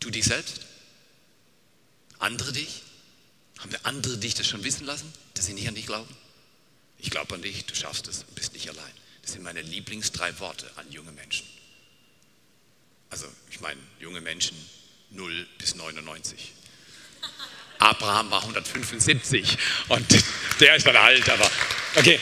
Du 0.00 0.10
dich 0.10 0.24
selbst? 0.24 0.60
Andere 2.18 2.52
dich? 2.52 2.82
Haben 3.66 3.72
wir 3.72 3.86
andere 3.86 4.16
dich 4.16 4.34
das 4.34 4.46
schon 4.46 4.62
wissen 4.62 4.86
lassen, 4.86 5.12
dass 5.34 5.46
sie 5.46 5.52
nicht 5.52 5.66
an 5.66 5.74
dich 5.74 5.86
glauben? 5.86 6.14
Ich 7.00 7.10
glaube 7.10 7.34
an 7.34 7.42
dich, 7.42 7.64
du 7.66 7.74
schaffst 7.74 8.06
es 8.06 8.18
und 8.22 8.32
bist 8.36 8.52
nicht 8.52 8.70
allein. 8.70 8.92
Das 9.22 9.32
sind 9.32 9.42
meine 9.42 9.60
Lieblingsdrei 9.60 10.38
Worte 10.38 10.70
an 10.76 10.88
junge 10.92 11.10
Menschen. 11.10 11.44
Also, 13.10 13.26
ich 13.50 13.58
meine, 13.58 13.80
junge 13.98 14.20
Menschen 14.20 14.56
0 15.10 15.48
bis 15.58 15.74
99. 15.74 16.52
Abraham 17.80 18.30
war 18.30 18.42
175 18.42 19.58
und 19.88 20.06
der 20.60 20.76
ist 20.76 20.86
dann 20.86 20.94
alt, 20.94 21.28
aber 21.28 21.50
okay. 21.96 22.20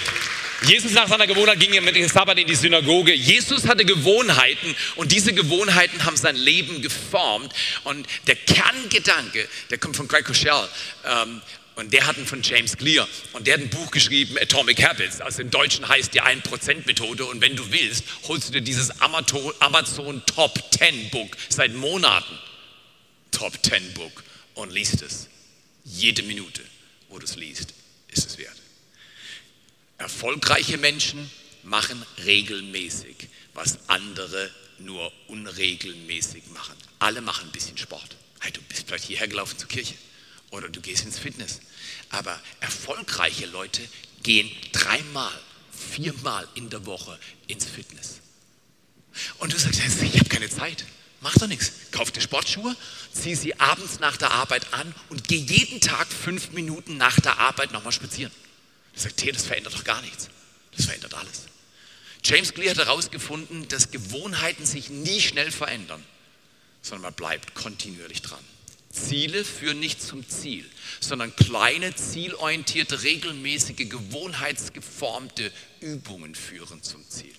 Jesus 0.67 0.93
nach 0.93 1.09
seiner 1.09 1.27
Gewohnheit 1.27 1.61
ging 1.61 1.73
er 1.75 1.83
mit 1.83 1.97
dem 1.97 2.09
Sabbat 2.09 2.39
in 2.39 2.47
die 2.47 2.55
Synagoge. 2.55 3.13
Jesus 3.13 3.67
hatte 3.67 3.85
Gewohnheiten 3.85 4.75
und 4.97 5.13
diese 5.13 5.33
Gewohnheiten 5.33 6.05
haben 6.05 6.17
sein 6.17 6.37
Leben 6.37 6.83
geformt. 6.83 7.53
Und 7.85 8.07
der 8.27 8.37
Kerngedanke, 8.37 9.49
der 9.71 9.79
kommt 9.79 9.97
von 9.97 10.09
Greg 10.09 10.29
Rochelle, 10.29 10.69
ähm, 11.05 11.43
und 11.77 11.93
der 11.93 12.07
hat 12.07 12.17
einen 12.17 12.27
von 12.27 12.41
James 12.43 12.77
Clear. 12.77 13.09
Und 13.33 13.47
der 13.47 13.55
hat 13.55 13.61
ein 13.61 13.71
Buch 13.71 13.91
geschrieben, 13.91 14.37
Atomic 14.41 14.83
Habits. 14.83 15.21
Also 15.21 15.43
im 15.43 15.51
Deutschen 15.51 15.89
heißt 15.89 16.15
die 16.15 16.23
1%-Methode. 16.23 17.25
Und 17.25 17.41
wenn 17.41 17.57
du 17.57 17.71
willst, 17.73 18.05
holst 18.29 18.49
du 18.49 18.53
dir 18.53 18.61
dieses 18.61 18.93
Amazon 19.01 20.23
Top 20.27 20.63
10 20.79 21.11
Book 21.11 21.37
seit 21.49 21.75
Monaten. 21.75 22.39
Top 23.33 23.55
10 23.61 23.95
Book 23.95 24.23
und 24.55 24.73
liest 24.73 25.03
es. 25.03 25.29
Jede 25.85 26.23
Minute, 26.23 26.63
wo 27.09 27.19
du 27.19 27.25
es 27.25 27.35
liest, 27.35 27.75
ist 28.09 28.27
es 28.27 28.39
wert. 28.39 28.64
Erfolgreiche 29.99 30.79
Menschen 30.79 31.31
machen 31.63 32.05
regelmäßig, 32.25 33.29
was 33.55 33.79
andere 33.89 34.51
nur 34.79 35.13
unregelmäßig 35.29 36.49
machen. 36.53 36.75
Alle 36.99 37.21
machen 37.21 37.49
ein 37.49 37.53
bisschen 37.53 37.79
Sport. 37.79 38.17
Hey, 38.41 38.53
du 38.53 38.61
bist 38.63 38.87
vielleicht 38.87 39.05
hierher 39.05 39.29
gelaufen 39.29 39.57
zur 39.59 39.69
Kirche 39.69 39.95
oder 40.51 40.69
du 40.69 40.81
gehst 40.81 41.05
ins 41.05 41.19
Fitness. 41.19 41.61
Aber 42.11 42.41
erfolgreiche 42.61 43.47
Leute 43.47 43.83
gehen 44.23 44.51
dreimal, 44.73 45.33
viermal 45.73 46.47
in 46.55 46.71
der 46.71 46.85
Woche 46.87 47.19
ins 47.47 47.65
Fitness. 47.65 48.21
Und 49.39 49.53
du 49.53 49.59
sagst, 49.59 49.81
ich 49.81 50.19
habe 50.19 50.29
keine 50.29 50.49
Zeit. 50.49 50.85
Mach 51.21 51.35
doch 51.35 51.47
nichts. 51.47 51.73
Kauf 51.91 52.11
dir 52.11 52.21
Sportschuhe, 52.21 52.77
zieh 53.13 53.35
sie 53.35 53.59
abends 53.59 54.01
nach 54.01 54.17
der 54.17 54.33
Arbeit 54.33 54.75
an 54.75 54.95
und 55.09 55.27
geh 55.27 55.37
jeden 55.37 55.81
Tag 55.81 56.07
fünf 56.09 56.51
Minuten 56.51 56.99
nach 56.99 57.19
der 57.21 57.39
Arbeit 57.39 57.73
nochmal 57.73 57.93
spazieren. 57.93 58.33
Er 58.95 59.01
sagt, 59.01 59.23
hey, 59.23 59.33
das 59.33 59.47
verändert 59.47 59.75
doch 59.75 59.85
gar 59.85 60.01
nichts. 60.03 60.29
Das 60.77 60.87
verändert 60.87 61.15
alles. 61.15 61.43
James 62.25 62.55
Clear 62.55 62.71
hat 62.71 62.79
herausgefunden, 62.79 63.69
dass 63.69 63.91
Gewohnheiten 63.91 64.65
sich 64.65 64.89
nie 64.89 65.21
schnell 65.21 65.51
verändern, 65.51 66.03
sondern 66.81 67.03
man 67.03 67.15
bleibt 67.15 67.55
kontinuierlich 67.55 68.23
dran. 68.23 68.43
Ziele 68.91 69.45
führen 69.45 69.81
nicht 69.81 70.01
zum 70.01 70.27
Ziel, 70.29 70.65
sondern 71.01 71.35
kleine, 71.35 71.95
zielorientierte, 71.95 73.03
regelmäßige, 73.03 73.89
gewohnheitsgeformte 73.89 75.53
Übungen 75.81 76.35
führen 76.35 76.83
zum 76.83 77.07
Ziel. 77.09 77.35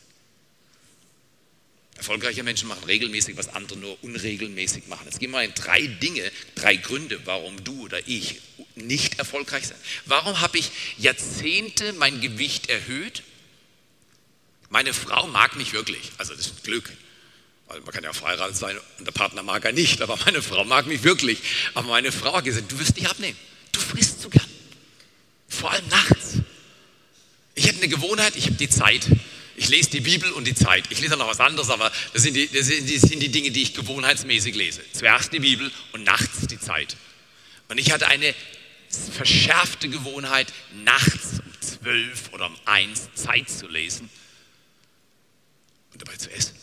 Erfolgreiche 1.96 2.44
Menschen 2.44 2.68
machen 2.68 2.84
regelmäßig, 2.84 3.38
was 3.38 3.48
andere 3.48 3.80
nur 3.80 4.04
unregelmäßig 4.04 4.88
machen. 4.88 5.06
Jetzt 5.06 5.20
gehen 5.20 5.32
wir 5.32 5.44
in 5.44 5.54
drei 5.54 5.88
Dinge, 5.88 6.30
drei 6.54 6.76
Gründe, 6.76 7.20
warum 7.26 7.64
du 7.64 7.84
oder 7.84 8.06
ich 8.06 8.42
nicht 8.76 9.18
erfolgreich 9.18 9.68
sind. 9.68 9.80
Warum 10.06 10.42
habe 10.42 10.58
ich 10.58 10.72
Jahrzehnte 10.98 11.94
mein 11.94 12.20
Gewicht 12.20 12.70
erhöht? 12.70 13.24
Meine 14.70 14.94
Frau 14.94 15.28
mag 15.28 15.56
mich 15.56 15.72
wirklich, 15.72 16.12
also 16.18 16.36
das 16.36 16.48
ist 16.48 16.64
Glück. 16.64 16.92
Weil 17.68 17.80
man 17.82 17.92
kann 17.92 18.04
ja 18.04 18.14
verheiratet 18.14 18.58
sein 18.58 18.78
und 19.00 19.08
der 19.08 19.12
Partner 19.14 19.42
mag 19.42 19.64
er 19.66 19.72
nicht, 19.72 20.02
aber 20.02 20.18
meine 20.26 20.42
Frau 20.42 20.66
mag 20.66 20.86
mich 20.88 21.04
wirklich. 21.04 21.40
Aber 21.74 21.88
meine 21.88 22.12
Frau 22.12 22.36
hat 22.36 22.44
gesagt, 22.44 22.72
du 22.72 22.78
wirst 22.78 22.96
nicht 22.96 23.10
abnehmen. 23.10 23.38
Du 23.72 23.80
frisst 23.80 24.22
zu 24.22 24.30
gern. 24.30 24.46
Vor 25.48 25.72
allem 25.72 25.88
nachts. 25.88 26.40
Ich 27.56 27.68
hätte 27.68 27.78
eine 27.78 27.88
Gewohnheit, 27.88 28.36
ich 28.36 28.46
habe 28.46 28.56
die 28.56 28.70
Zeit. 28.70 29.08
Ich 29.58 29.70
lese 29.70 29.90
die 29.90 30.02
Bibel 30.02 30.32
und 30.34 30.46
die 30.46 30.56
Zeit. 30.56 30.86
Ich 30.90 31.00
lese 31.00 31.16
noch 31.16 31.28
was 31.28 31.40
anderes, 31.40 31.70
aber 31.70 31.92
das 32.14 32.24
sind 32.24 32.34
die, 32.34 32.48
das 32.48 32.68
sind 32.68 32.88
die, 32.88 33.00
das 33.00 33.10
sind 33.10 33.20
die 33.22 33.30
Dinge, 33.30 33.52
die 33.52 33.62
ich 33.62 33.74
gewohnheitsmäßig 33.74 34.56
lese. 34.56 34.82
Zuerst 34.92 35.32
die 35.32 35.40
Bibel 35.40 35.72
und 35.94 36.04
nachts 36.04 36.48
die 36.48 36.60
Zeit. 36.60 36.98
Und 37.70 37.78
ich 37.78 37.92
hatte 37.92 38.08
eine 38.08 38.36
verschärfte 38.90 39.90
Gewohnheit, 39.90 40.52
nachts 40.84 41.40
um 41.40 41.62
zwölf 41.62 42.34
oder 42.34 42.48
um 42.48 42.56
eins 42.66 43.10
Zeit 43.16 43.50
zu 43.50 43.68
lesen 43.68 44.10
und 45.94 46.02
dabei 46.02 46.18
zu 46.18 46.32
essen. 46.32 46.56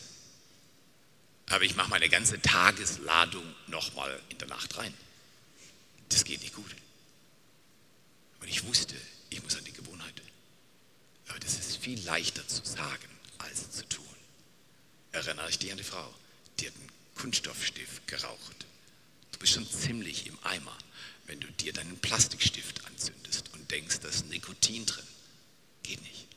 Aber 1.49 1.63
ich 1.63 1.75
mache 1.75 1.89
meine 1.89 2.09
ganze 2.09 2.41
Tagesladung 2.41 3.43
nochmal 3.67 4.19
in 4.29 4.37
der 4.37 4.47
Nacht 4.47 4.77
rein. 4.77 4.93
Das 6.09 6.23
geht 6.23 6.41
nicht 6.41 6.55
gut. 6.55 6.71
Und 8.39 8.47
ich 8.47 8.63
wusste, 8.65 8.95
ich 9.29 9.43
muss 9.43 9.55
an 9.55 9.63
die 9.63 9.73
Gewohnheit. 9.73 10.22
Aber 11.27 11.39
das 11.39 11.53
ist 11.53 11.77
viel 11.77 11.99
leichter 12.03 12.47
zu 12.47 12.63
sagen, 12.65 13.09
als 13.37 13.71
zu 13.71 13.87
tun. 13.87 14.05
Erinnere 15.11 15.49
ich 15.49 15.59
dich 15.59 15.71
an 15.71 15.77
die 15.77 15.83
Frau, 15.83 16.13
die 16.59 16.67
hat 16.67 16.75
einen 16.75 16.89
Kunststoffstift 17.15 18.07
geraucht. 18.07 18.65
Du 19.31 19.39
bist 19.39 19.53
schon 19.53 19.69
ziemlich 19.69 20.27
im 20.27 20.37
Eimer, 20.43 20.77
wenn 21.25 21.39
du 21.39 21.47
dir 21.51 21.73
deinen 21.73 21.97
Plastikstift 21.99 22.85
anzündest 22.85 23.53
und 23.53 23.69
denkst, 23.71 23.99
da 24.01 24.09
ist 24.09 24.25
Nikotin 24.27 24.85
drin. 24.85 25.07
Geht 25.83 26.01
nicht. 26.01 26.27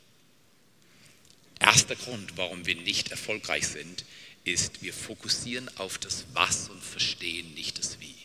Erster 1.59 1.95
Grund, 1.95 2.37
warum 2.37 2.65
wir 2.65 2.75
nicht 2.75 3.09
erfolgreich 3.09 3.67
sind, 3.67 4.05
ist, 4.43 4.81
wir 4.81 4.93
fokussieren 4.93 5.69
auf 5.77 5.97
das 5.97 6.25
Was 6.33 6.69
und 6.69 6.81
verstehen 6.81 7.53
nicht 7.53 7.79
das 7.79 7.99
Wie. 7.99 8.15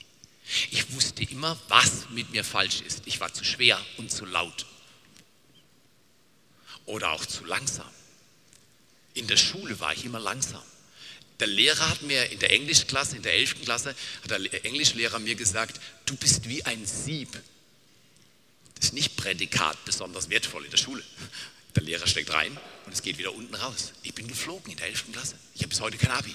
Ich 0.70 0.92
wusste 0.92 1.24
immer, 1.24 1.58
was 1.68 2.10
mit 2.10 2.30
mir 2.30 2.44
falsch 2.44 2.80
ist. 2.82 3.02
Ich 3.06 3.20
war 3.20 3.32
zu 3.32 3.44
schwer 3.44 3.80
und 3.96 4.10
zu 4.10 4.24
laut. 4.24 4.66
Oder 6.92 7.12
auch 7.12 7.24
zu 7.24 7.46
langsam. 7.46 7.88
In 9.14 9.26
der 9.26 9.38
Schule 9.38 9.80
war 9.80 9.94
ich 9.94 10.04
immer 10.04 10.20
langsam. 10.20 10.62
Der 11.40 11.46
Lehrer 11.46 11.88
hat 11.88 12.02
mir 12.02 12.30
in 12.30 12.38
der 12.38 12.50
Englischklasse, 12.50 13.16
in 13.16 13.22
der 13.22 13.32
11. 13.32 13.62
Klasse, 13.62 13.94
hat 14.22 14.30
der 14.30 14.64
Englischlehrer 14.66 15.18
mir 15.18 15.34
gesagt, 15.34 15.80
du 16.04 16.14
bist 16.16 16.50
wie 16.50 16.62
ein 16.66 16.84
Sieb. 16.84 17.32
Das 18.74 18.88
ist 18.88 18.92
nicht 18.92 19.16
Prädikat 19.16 19.82
besonders 19.86 20.28
wertvoll 20.28 20.66
in 20.66 20.70
der 20.70 20.76
Schule. 20.76 21.02
Der 21.74 21.82
Lehrer 21.82 22.06
steckt 22.06 22.30
rein 22.30 22.54
und 22.84 22.92
es 22.92 23.00
geht 23.00 23.16
wieder 23.16 23.32
unten 23.32 23.54
raus. 23.54 23.94
Ich 24.02 24.12
bin 24.12 24.28
geflogen 24.28 24.70
in 24.70 24.76
der 24.76 24.88
11. 24.88 25.12
Klasse. 25.12 25.36
Ich 25.54 25.62
habe 25.62 25.70
bis 25.70 25.80
heute 25.80 25.96
kein 25.96 26.10
Abi. 26.10 26.34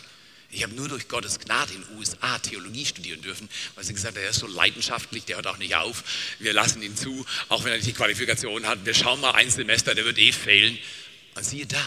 Ich 0.50 0.64
habe 0.64 0.74
nur 0.76 0.88
durch 0.88 1.08
Gottes 1.08 1.40
Gnade 1.40 1.74
in 1.74 1.84
den 1.84 1.98
USA 1.98 2.40
Theologie 2.40 2.86
studieren 2.86 3.22
dürfen, 3.22 3.50
weil 3.76 3.84
sie 3.84 3.94
gesagt 3.94 4.16
haben, 4.16 4.24
er 4.24 4.30
ist 4.30 4.40
so 4.40 4.48
leidenschaftlich, 4.48 5.26
der 5.26 5.36
hört 5.36 5.48
auch 5.48 5.58
nicht 5.58 5.76
auf. 5.76 6.04
Wir 6.40 6.54
lassen 6.54 6.82
ihn 6.82 6.96
zu, 6.96 7.26
auch 7.50 7.64
wenn 7.64 7.72
er 7.72 7.78
nicht 7.78 7.88
die 7.88 7.94
Qualifikation 7.94 8.66
hat. 8.66 8.86
Wir 8.86 8.94
schauen 8.94 9.20
mal 9.20 9.32
ein 9.32 9.50
Semester, 9.50 9.94
der 9.94 10.06
wird 10.06 10.18
eh 10.18 10.32
fehlen. 10.32 10.78
Und 11.36 11.44
siehe 11.44 11.66
da, 11.66 11.86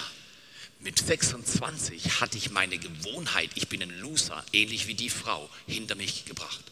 mit 0.80 0.98
26 0.98 2.20
hatte 2.20 2.38
ich 2.38 2.50
meine 2.50 2.78
Gewohnheit, 2.78 3.50
ich 3.54 3.68
bin 3.68 3.82
ein 3.82 3.98
Loser, 4.00 4.44
ähnlich 4.52 4.86
wie 4.86 4.94
die 4.94 5.10
Frau, 5.10 5.48
hinter 5.66 5.94
mich 5.94 6.26
gebracht. 6.26 6.64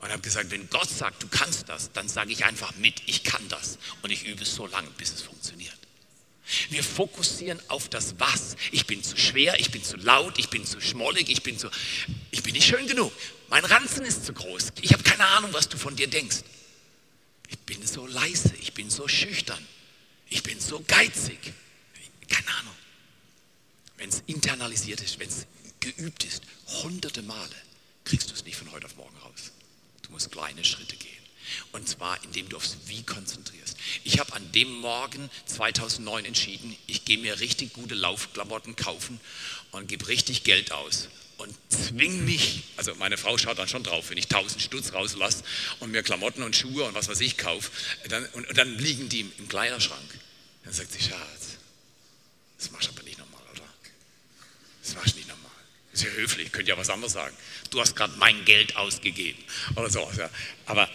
Und 0.00 0.10
habe 0.10 0.22
gesagt, 0.22 0.50
wenn 0.50 0.68
Gott 0.70 0.88
sagt, 0.88 1.22
du 1.22 1.28
kannst 1.28 1.68
das, 1.68 1.92
dann 1.92 2.08
sage 2.08 2.32
ich 2.32 2.44
einfach 2.44 2.74
mit, 2.76 3.02
ich 3.06 3.22
kann 3.22 3.46
das. 3.48 3.78
Und 4.02 4.10
ich 4.10 4.26
übe 4.26 4.42
es 4.42 4.54
so 4.54 4.66
lange, 4.66 4.88
bis 4.96 5.12
es 5.12 5.22
funktioniert. 5.22 5.76
Wir 6.70 6.82
fokussieren 6.82 7.60
auf 7.68 7.88
das 7.88 8.18
Was. 8.18 8.56
Ich 8.72 8.86
bin 8.86 9.02
zu 9.02 9.16
schwer, 9.16 9.58
ich 9.60 9.70
bin 9.70 9.82
zu 9.82 9.96
laut, 9.96 10.38
ich 10.38 10.48
bin 10.48 10.64
zu 10.64 10.80
schmollig, 10.80 11.28
ich 11.28 11.42
bin 11.42 11.58
zu. 11.58 11.70
Ich 12.30 12.42
bin 12.42 12.52
nicht 12.52 12.66
schön 12.66 12.86
genug. 12.86 13.12
Mein 13.48 13.64
Ranzen 13.64 14.04
ist 14.04 14.24
zu 14.26 14.32
groß. 14.32 14.72
Ich 14.82 14.92
habe 14.92 15.02
keine 15.02 15.26
Ahnung, 15.26 15.52
was 15.52 15.68
du 15.68 15.76
von 15.76 15.96
dir 15.96 16.08
denkst. 16.08 16.38
Ich 17.48 17.58
bin 17.58 17.84
so 17.86 18.06
leise, 18.06 18.54
ich 18.60 18.74
bin 18.74 18.90
so 18.90 19.08
schüchtern, 19.08 19.66
ich 20.28 20.42
bin 20.42 20.60
so 20.60 20.82
geizig. 20.86 21.52
Keine 22.28 22.48
Ahnung. 22.58 22.74
Wenn 23.96 24.08
es 24.08 24.22
internalisiert 24.26 25.00
ist, 25.00 25.18
wenn 25.18 25.28
es 25.28 25.46
geübt 25.80 26.24
ist, 26.24 26.42
hunderte 26.82 27.22
Male, 27.22 27.56
kriegst 28.04 28.30
du 28.30 28.34
es 28.34 28.44
nicht 28.44 28.56
von 28.56 28.70
heute 28.70 28.86
auf 28.86 28.96
morgen 28.96 29.16
raus. 29.18 29.50
Du 30.02 30.12
musst 30.12 30.30
kleine 30.30 30.64
Schritte 30.64 30.96
gehen. 30.96 31.19
Und 31.72 31.88
zwar, 31.88 32.22
indem 32.24 32.48
du 32.48 32.56
aufs 32.56 32.76
Wie 32.86 33.02
konzentrierst. 33.02 33.76
Ich 34.04 34.18
habe 34.18 34.32
an 34.34 34.52
dem 34.52 34.72
Morgen 34.80 35.30
2009 35.46 36.24
entschieden, 36.24 36.76
ich 36.86 37.04
gehe 37.04 37.18
mir 37.18 37.40
richtig 37.40 37.72
gute 37.72 37.94
Laufklamotten 37.94 38.76
kaufen 38.76 39.20
und 39.72 39.88
gebe 39.88 40.08
richtig 40.08 40.44
Geld 40.44 40.72
aus 40.72 41.08
und 41.40 41.54
zwing 41.70 42.26
mich, 42.26 42.64
also 42.76 42.94
meine 42.96 43.16
Frau 43.16 43.38
schaut 43.38 43.58
dann 43.58 43.68
schon 43.68 43.82
drauf, 43.82 44.10
wenn 44.10 44.18
ich 44.18 44.24
1000 44.24 44.60
Stutz 44.60 44.92
rauslasse 44.92 45.42
und 45.78 45.90
mir 45.90 46.02
Klamotten 46.02 46.42
und 46.42 46.54
Schuhe 46.54 46.84
und 46.84 46.94
was 46.94 47.08
weiß 47.08 47.20
ich 47.20 47.38
kaufe, 47.38 47.70
dann, 48.08 48.26
und, 48.34 48.46
und, 48.46 48.58
dann 48.58 48.76
liegen 48.76 49.08
die 49.08 49.20
im, 49.20 49.32
im 49.38 49.48
Kleiderschrank. 49.48 50.18
Dann 50.64 50.74
sagt 50.74 50.92
sie, 50.92 51.00
Schatz, 51.00 51.56
das 52.58 52.70
machst 52.72 52.88
du 52.88 52.92
aber 52.92 53.02
nicht 53.04 53.18
normal, 53.18 53.42
oder? 53.52 53.64
Das 54.82 54.94
machst 54.94 55.14
du 55.14 55.16
nicht. 55.16 55.30
Das 55.92 56.02
ist 56.02 56.06
ja 56.06 56.12
höflich, 56.12 56.52
könnt 56.52 56.68
ja 56.68 56.78
was 56.78 56.88
anderes 56.88 57.14
sagen. 57.14 57.36
Du 57.70 57.80
hast 57.80 57.96
gerade 57.96 58.12
mein 58.18 58.44
Geld 58.44 58.76
ausgegeben 58.76 59.42
oder 59.74 59.90
so. 59.90 60.08
Ja. 60.16 60.30
Aber 60.66 60.88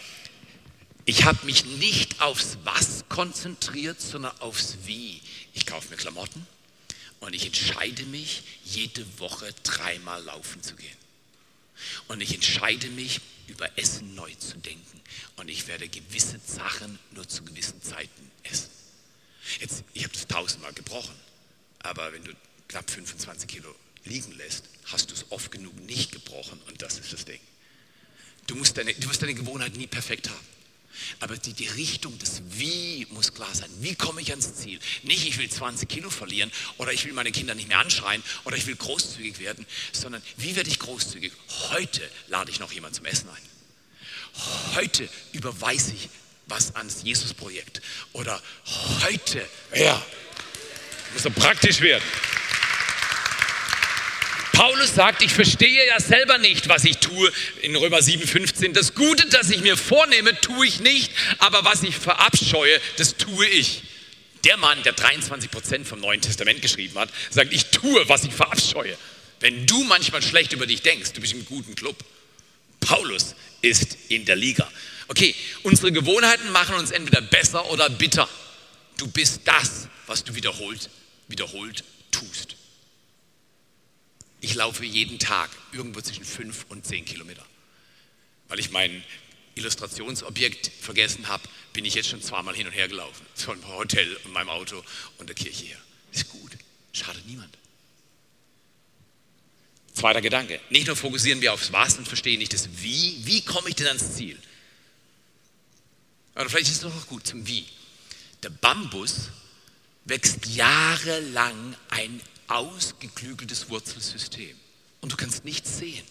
ich 1.06 1.24
habe 1.24 1.46
mich 1.46 1.66
nicht 1.66 2.22
aufs 2.22 2.58
Was 2.64 3.08
konzentriert, 3.10 4.02
sondern 4.02 4.40
aufs 4.42 4.78
Wie. 4.86 5.22
Ich 5.54 5.66
kaufe 5.66 5.90
mir 5.90 5.98
Klamotten 5.98 6.46
und 7.20 7.34
ich 7.34 7.46
entscheide 7.46 8.04
mich, 8.06 8.44
jede 8.64 9.06
Woche 9.20 9.54
dreimal 9.64 10.24
laufen 10.24 10.62
zu 10.62 10.76
gehen. 10.76 10.98
Und 12.08 12.22
ich 12.22 12.34
entscheide 12.34 12.88
mich, 12.90 13.22
über 13.48 13.78
Essen 13.78 14.16
neu 14.16 14.34
zu 14.36 14.58
denken. 14.58 15.02
Und 15.36 15.50
ich 15.50 15.68
werde 15.68 15.88
gewisse 15.88 16.40
Sachen 16.46 16.98
nur 17.12 17.28
zu 17.28 17.44
gewissen 17.44 17.82
Zeiten 17.82 18.32
essen. 18.44 18.70
Jetzt, 19.60 19.84
ich 19.94 20.04
habe 20.04 20.14
das 20.14 20.28
tausendmal 20.28 20.74
gebrochen, 20.74 21.14
aber 21.80 22.12
wenn 22.14 22.24
du 22.24 22.32
knapp 22.68 22.90
25 22.90 23.48
Kilo 23.48 23.74
liegen 24.06 24.32
lässt, 24.38 24.66
hast 24.86 25.12
du 25.12 25.14
es 25.14 25.32
oft 25.32 25.52
genug 25.52 25.80
nicht 25.82 26.12
gebrochen 26.12 26.60
und 26.68 26.82
das 26.82 26.98
ist 26.98 27.14
das 27.14 27.26
Ding. 27.26 27.40
Du, 28.48 28.56
musst 28.56 28.78
deine, 28.78 28.94
du 28.94 29.08
wirst 29.08 29.22
deine 29.22 29.36
Gewohnheit 29.36 29.76
nie 29.76 29.88
perfekt 29.88 30.30
haben. 30.30 30.55
Aber 31.20 31.38
die, 31.38 31.54
die 31.54 31.68
Richtung 31.68 32.18
des 32.20 32.42
Wie 32.52 33.08
muss 33.12 33.34
klar 33.34 33.54
sein. 33.54 33.70
Wie 33.80 33.96
komme 33.96 34.22
ich 34.22 34.32
ans 34.32 34.56
Ziel? 34.56 34.80
Nicht, 35.04 35.28
ich 35.28 35.38
will 35.38 35.50
20 35.50 35.88
Kilo 35.88 36.10
verlieren 36.10 36.52
oder 36.78 36.92
ich 36.94 37.06
will 37.06 37.14
meine 37.14 37.32
Kinder 37.32 37.56
nicht 37.56 37.68
mehr 37.68 37.80
anschreien 37.80 38.24
oder 38.44 38.58
ich 38.58 38.68
will 38.68 38.76
großzügig 38.76 39.40
werden, 39.40 39.66
sondern 39.92 40.22
wie 40.38 40.56
werde 40.56 40.70
ich 40.70 40.80
großzügig? 40.80 41.32
Heute 41.72 42.02
lade 42.28 42.52
ich 42.52 42.60
noch 42.60 42.72
jemand 42.72 42.96
zum 42.96 43.06
Essen 43.06 43.30
ein. 43.30 44.76
Heute 44.76 45.08
überweise 45.32 45.94
ich 45.94 46.10
was 46.48 46.76
ans 46.76 47.04
Jesus-Projekt. 47.04 47.82
Oder 48.14 48.42
heute, 49.04 49.48
ja, 49.74 50.04
muss 51.14 51.24
so 51.24 51.30
praktisch 51.32 51.80
werden. 51.82 52.04
Paulus 54.56 54.96
sagt, 54.96 55.22
ich 55.22 55.34
verstehe 55.34 55.86
ja 55.86 56.00
selber 56.00 56.38
nicht, 56.38 56.70
was 56.70 56.86
ich 56.86 57.00
tue 57.00 57.30
in 57.62 57.76
Römer 57.76 57.98
7,15. 57.98 58.72
Das 58.72 58.96
Gute, 58.96 59.28
das 59.28 59.50
ich 59.50 59.60
mir 59.60 59.76
vornehme, 59.76 60.40
tue 60.40 60.66
ich 60.66 60.80
nicht, 60.80 61.12
aber 61.40 61.66
was 61.66 61.84
ich 61.84 61.98
verabscheue, 61.98 62.80
das 62.96 63.18
tue 63.18 63.46
ich. 63.48 63.84
Der 64.46 64.56
Mann, 64.56 64.82
der 64.84 64.94
23 64.94 65.52
Prozent 65.52 65.86
vom 65.86 66.00
Neuen 66.00 66.22
Testament 66.22 66.62
geschrieben 66.62 66.98
hat, 66.98 67.10
sagt, 67.32 67.52
ich 67.52 67.66
tue, 67.66 68.08
was 68.08 68.24
ich 68.24 68.32
verabscheue. 68.34 68.98
Wenn 69.42 69.66
du 69.66 69.84
manchmal 69.84 70.22
schlecht 70.22 70.54
über 70.54 70.66
dich 70.66 70.82
denkst, 70.82 71.12
du 71.12 71.20
bist 71.20 71.34
im 71.34 71.46
guten 71.46 71.76
Club. 71.76 71.98
Paulus 72.80 73.36
ist 73.62 73.98
in 74.08 74.24
der 74.24 74.38
Liga. 74.38 74.72
Okay, 75.10 75.36
unsere 75.64 75.92
Gewohnheiten 75.92 76.50
machen 76.54 76.76
uns 76.76 76.92
entweder 76.92 77.20
besser 77.20 77.70
oder 77.72 77.90
bitter. 77.90 78.30
Du 78.98 79.08
bist 79.08 79.42
das, 79.44 79.90
was 80.08 80.24
du 80.24 80.34
wiederholt, 80.34 80.90
wiederholt 81.28 81.84
tust. 82.12 82.55
Ich 84.46 84.54
laufe 84.54 84.86
jeden 84.86 85.18
Tag 85.18 85.50
irgendwo 85.72 86.02
zwischen 86.02 86.24
fünf 86.24 86.68
und 86.70 86.86
zehn 86.86 87.04
Kilometer. 87.04 87.44
Weil 88.48 88.60
ich 88.60 88.70
mein 88.70 89.04
Illustrationsobjekt 89.56 90.70
vergessen 90.82 91.28
habe, 91.28 91.42
bin 91.74 91.84
ich 91.84 91.96
jetzt 91.96 92.10
schon 92.10 92.22
zweimal 92.22 92.56
hin 92.56 92.68
und 92.68 92.74
her 92.74 92.88
gelaufen. 92.88 93.26
Von 93.34 93.68
Hotel 93.68 94.16
und 94.24 94.34
meinem 94.34 94.50
Auto 94.50 94.84
und 95.18 95.30
der 95.30 95.36
Kirche 95.36 95.66
her. 95.66 95.80
Ist 96.12 96.30
gut. 96.30 96.52
Schadet 96.94 97.26
niemand. 97.26 97.58
Zweiter 99.96 100.22
Gedanke. 100.22 100.62
Nicht 100.70 100.86
nur 100.86 100.96
fokussieren 100.96 101.42
wir 101.42 101.52
aufs 101.52 101.72
Was 101.72 101.98
und 101.98 102.08
verstehen 102.08 102.38
nicht 102.38 102.54
das 102.54 102.70
Wie. 102.84 103.18
Wie 103.26 103.42
komme 103.42 103.70
ich 103.70 103.76
denn 103.76 103.88
ans 103.88 104.14
Ziel? 104.14 104.38
Aber 106.36 106.52
vielleicht 106.52 106.68
ist 106.68 106.76
es 106.76 106.82
doch 106.82 106.96
auch 106.96 107.08
gut 107.08 107.26
zum 107.26 107.48
Wie. 107.48 107.66
Der 108.44 108.52
Bambus 108.52 109.32
wächst 110.04 110.46
jahrelang 110.46 111.76
ein 111.90 112.22
ausgeklügeltes 112.48 113.70
Wurzelsystem. 113.70 114.56
Und 115.02 115.12
du 115.12 115.18
kannst 115.18 115.46
nichts 115.46 115.78
sehen. 115.78 116.06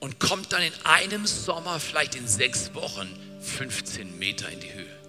Und 0.00 0.18
kommt 0.18 0.52
dann 0.52 0.62
in 0.62 0.72
einem 0.84 1.26
Sommer, 1.26 1.78
vielleicht 1.78 2.14
in 2.14 2.26
sechs 2.26 2.74
Wochen, 2.74 3.08
15 3.40 4.18
Meter 4.18 4.48
in 4.48 4.60
die 4.60 4.72
Höhe. 4.72 5.02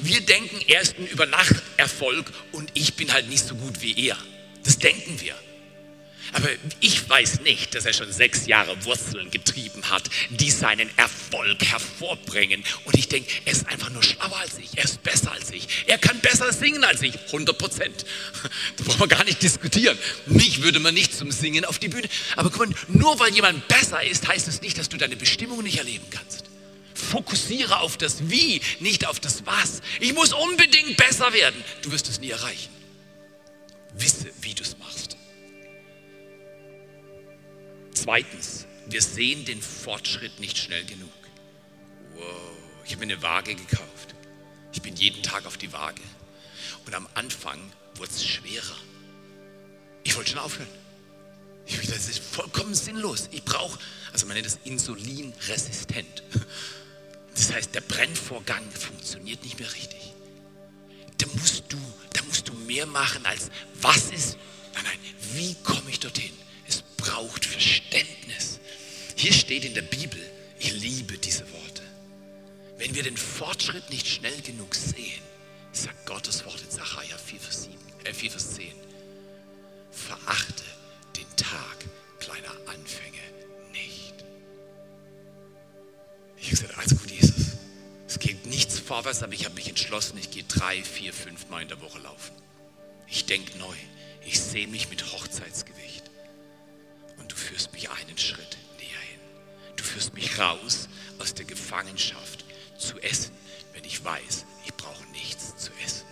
Wir 0.00 0.20
denken 0.22 0.58
erst 0.66 0.96
über 0.98 1.26
Nacherfolg 1.26 2.32
und 2.52 2.70
ich 2.74 2.94
bin 2.94 3.12
halt 3.12 3.28
nicht 3.28 3.44
so 3.44 3.54
gut 3.54 3.82
wie 3.82 4.08
er. 4.08 4.16
Das 4.64 4.78
denken 4.78 5.20
wir. 5.20 5.34
Aber 6.36 6.50
ich 6.80 7.08
weiß 7.08 7.40
nicht, 7.40 7.74
dass 7.74 7.86
er 7.86 7.94
schon 7.94 8.12
sechs 8.12 8.46
Jahre 8.46 8.84
Wurzeln 8.84 9.30
getrieben 9.30 9.88
hat, 9.88 10.10
die 10.28 10.50
seinen 10.50 10.90
Erfolg 10.98 11.64
hervorbringen. 11.64 12.62
Und 12.84 12.94
ich 12.94 13.08
denke, 13.08 13.32
er 13.46 13.52
ist 13.52 13.66
einfach 13.66 13.88
nur 13.88 14.02
schlauer 14.02 14.36
als 14.38 14.58
ich. 14.58 14.76
Er 14.76 14.84
ist 14.84 15.02
besser 15.02 15.32
als 15.32 15.50
ich. 15.50 15.66
Er 15.86 15.96
kann 15.96 16.20
besser 16.20 16.52
singen 16.52 16.84
als 16.84 17.00
ich. 17.00 17.14
100 17.28 17.56
Prozent. 17.56 18.04
Da 18.76 18.84
brauchen 18.84 19.00
wir 19.00 19.08
gar 19.08 19.24
nicht 19.24 19.42
diskutieren. 19.42 19.96
Mich 20.26 20.62
würde 20.62 20.78
man 20.78 20.92
nicht 20.92 21.16
zum 21.16 21.30
Singen 21.30 21.64
auf 21.64 21.78
die 21.78 21.88
Bühne. 21.88 22.06
Aber 22.36 22.50
guck 22.50 22.68
mal, 22.68 22.76
nur 22.88 23.18
weil 23.18 23.32
jemand 23.32 23.66
besser 23.66 24.02
ist, 24.02 24.28
heißt 24.28 24.46
es 24.46 24.60
nicht, 24.60 24.76
dass 24.76 24.90
du 24.90 24.98
deine 24.98 25.16
Bestimmung 25.16 25.62
nicht 25.62 25.78
erleben 25.78 26.04
kannst. 26.10 26.44
Fokussiere 26.92 27.80
auf 27.80 27.96
das 27.96 28.28
Wie, 28.28 28.60
nicht 28.80 29.06
auf 29.06 29.20
das 29.20 29.46
Was. 29.46 29.80
Ich 30.00 30.12
muss 30.12 30.34
unbedingt 30.34 30.98
besser 30.98 31.32
werden. 31.32 31.64
Du 31.80 31.92
wirst 31.92 32.10
es 32.10 32.20
nie 32.20 32.30
erreichen. 32.30 32.68
Wisse, 33.94 34.30
wie 34.42 34.52
du 34.52 34.62
es 34.62 34.76
machst. 34.76 34.95
Zweitens, 37.96 38.66
wir 38.86 39.00
sehen 39.00 39.46
den 39.46 39.62
Fortschritt 39.62 40.38
nicht 40.38 40.58
schnell 40.58 40.84
genug. 40.84 41.08
Wow, 42.14 42.24
ich 42.84 42.92
habe 42.92 43.06
mir 43.06 43.14
eine 43.14 43.22
Waage 43.22 43.54
gekauft. 43.54 44.14
Ich 44.74 44.82
bin 44.82 44.94
jeden 44.96 45.22
Tag 45.22 45.46
auf 45.46 45.56
die 45.56 45.72
Waage. 45.72 46.02
Und 46.84 46.94
am 46.94 47.08
Anfang 47.14 47.58
wurde 47.94 48.10
es 48.10 48.22
schwerer. 48.22 48.76
Ich 50.04 50.14
wollte 50.14 50.30
schon 50.30 50.40
aufhören. 50.40 50.68
Ich 51.64 51.78
habe 51.78 51.86
das 51.86 52.08
ist 52.08 52.18
vollkommen 52.18 52.74
sinnlos. 52.74 53.30
Ich 53.32 53.42
brauche, 53.42 53.78
also 54.12 54.26
man 54.26 54.34
nennt 54.34 54.46
das 54.46 54.58
insulinresistent. 54.64 56.22
Das 57.34 57.52
heißt, 57.52 57.74
der 57.74 57.80
Brennvorgang 57.80 58.70
funktioniert 58.72 59.42
nicht 59.42 59.58
mehr 59.58 59.72
richtig. 59.72 60.12
Da 61.16 61.26
musst 61.32 61.64
du, 61.70 61.78
da 62.12 62.22
musst 62.24 62.46
du 62.46 62.52
mehr 62.52 62.84
machen 62.84 63.24
als 63.24 63.50
was 63.80 64.10
ist, 64.10 64.36
nein, 64.74 64.84
nein, 64.84 64.98
wie 65.32 65.54
komme 65.64 65.90
ich 65.90 65.98
dorthin? 65.98 66.32
Braucht 67.16 67.46
Verständnis. 67.46 68.60
Hier 69.16 69.32
steht 69.32 69.64
in 69.64 69.72
der 69.72 69.80
Bibel, 69.80 70.20
ich 70.58 70.74
liebe 70.74 71.16
diese 71.16 71.50
Worte. 71.50 71.82
Wenn 72.76 72.94
wir 72.94 73.04
den 73.04 73.16
Fortschritt 73.16 73.88
nicht 73.88 74.06
schnell 74.06 74.38
genug 74.42 74.74
sehen, 74.74 75.22
sagt 75.72 76.04
Gottes 76.04 76.44
Wort 76.44 76.60
in 76.60 76.70
Sacharja 76.70 77.16
4, 77.16 77.40
Vers, 77.40 77.62
7, 77.62 77.74
äh 78.04 78.12
4, 78.12 78.30
Vers 78.32 78.54
10, 78.56 78.66
verachte 79.90 80.64
den 81.16 81.36
Tag 81.36 81.86
kleiner 82.18 82.52
Anfänge 82.66 83.22
nicht. 83.72 84.14
Ich 86.36 86.48
habe 86.48 86.50
gesagt, 86.50 86.78
alles 86.78 87.00
gut, 87.00 87.10
Jesus. 87.10 87.56
Es 88.06 88.18
geht 88.18 88.44
nichts 88.44 88.78
vorwärts, 88.78 89.22
aber 89.22 89.32
ich 89.32 89.46
habe 89.46 89.54
mich 89.54 89.70
entschlossen, 89.70 90.18
ich 90.18 90.30
gehe 90.30 90.44
drei, 90.44 90.84
vier, 90.84 91.14
fünf 91.14 91.48
Mal 91.48 91.62
in 91.62 91.68
der 91.68 91.80
Woche 91.80 91.98
laufen. 92.00 92.34
Ich 93.08 93.24
denke 93.24 93.56
neu. 93.56 93.76
Ich 94.26 94.38
sehe 94.38 94.66
mich 94.66 94.90
mit 94.90 95.12
Hochzeitsgewicht 95.12 96.05
du 97.24 97.36
führst 97.36 97.72
mich 97.72 97.90
einen 97.90 98.18
Schritt 98.18 98.58
näher 98.78 99.00
hin. 99.00 99.20
Du 99.76 99.84
führst 99.84 100.14
mich 100.14 100.38
raus 100.38 100.88
aus 101.18 101.34
der 101.34 101.44
Gefangenschaft 101.44 102.44
zu 102.78 102.98
essen, 103.00 103.32
wenn 103.72 103.84
ich 103.84 104.04
weiß, 104.04 104.44
ich 104.64 104.74
brauche 104.74 105.04
nichts 105.12 105.56
zu 105.56 105.70
essen. 105.84 106.06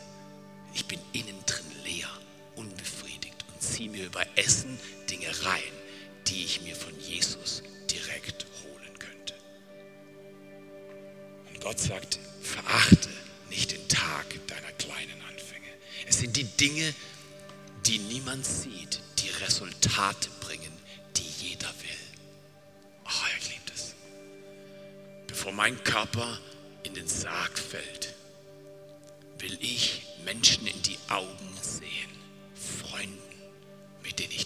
Ich 0.75 0.87
bin 0.87 0.99
innen 1.13 1.45
drin 1.47 1.67
leer, 1.85 2.11
unbefriedigt 2.57 3.45
und 3.53 3.63
ziehe 3.63 3.91
mir 3.91 4.07
über 4.07 4.25
Essen 4.37 4.79
Dinge 5.09 5.29
rein, 5.45 5.63
die 6.27 6.45
ich 6.45 6.63
mir 6.63 6.75
von 6.75 6.99
Jesus 6.99 7.63
direkt 7.91 8.47
holen 8.63 8.99
könnte. 8.99 9.35
Und 11.49 11.61
Gott 11.61 11.79
sagt, 11.79 12.19
verachte 12.43 13.09
nicht 13.51 13.73
den 13.73 13.89
Tag 13.89 14.27
deiner 14.49 14.73
kleinen 14.73 15.21
Anfänge. 15.31 15.69
Es 16.07 16.19
sind 16.19 16.37
die 16.37 16.45
Dinge, 16.45 16.95
die 17.87 17.99
niemand 17.99 18.45
sieht, 18.45 19.01
die 19.19 19.29
Resultate 19.45 20.29
bringen, 20.41 20.73
Bevor 25.37 25.51
mein 25.53 25.83
Körper 25.83 26.39
in 26.85 26.95
den 26.95 27.09
Sarg 27.09 27.59
fällt, 27.59 28.15
will 29.41 29.59
ich 29.61 30.03
Menschen 30.25 30.65
in 30.65 30.81
die 30.83 30.97
Augen 31.09 31.59
sehen, 31.61 32.13
Freunden, 32.55 33.19
mit 34.05 34.21
denen 34.21 34.31
ich 34.31 34.44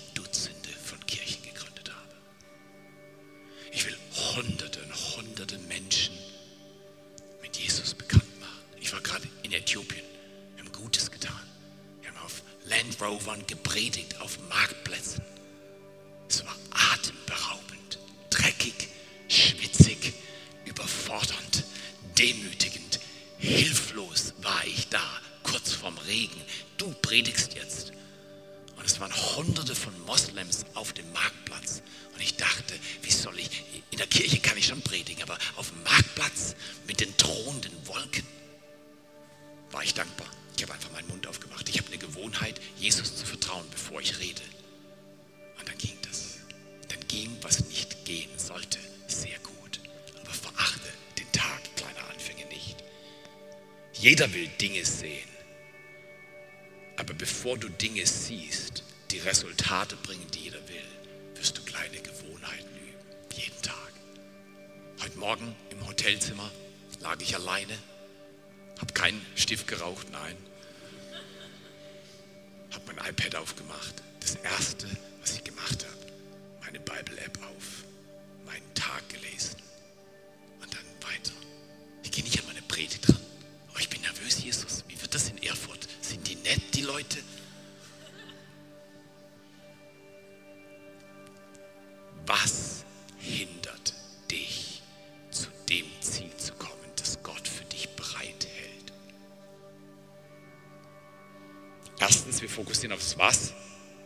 Hotelzimmer 65.98 66.48
lag 67.00 67.16
ich 67.20 67.34
alleine, 67.34 67.76
habe 68.80 68.92
keinen 68.94 69.20
Stift 69.34 69.66
geraucht, 69.66 70.06
nein. 70.12 70.36
Habe 72.70 72.84
mein 72.86 73.10
iPad 73.10 73.34
aufgemacht. 73.34 73.94
Das 74.20 74.36
erste, 74.36 74.86
Was 103.18 103.52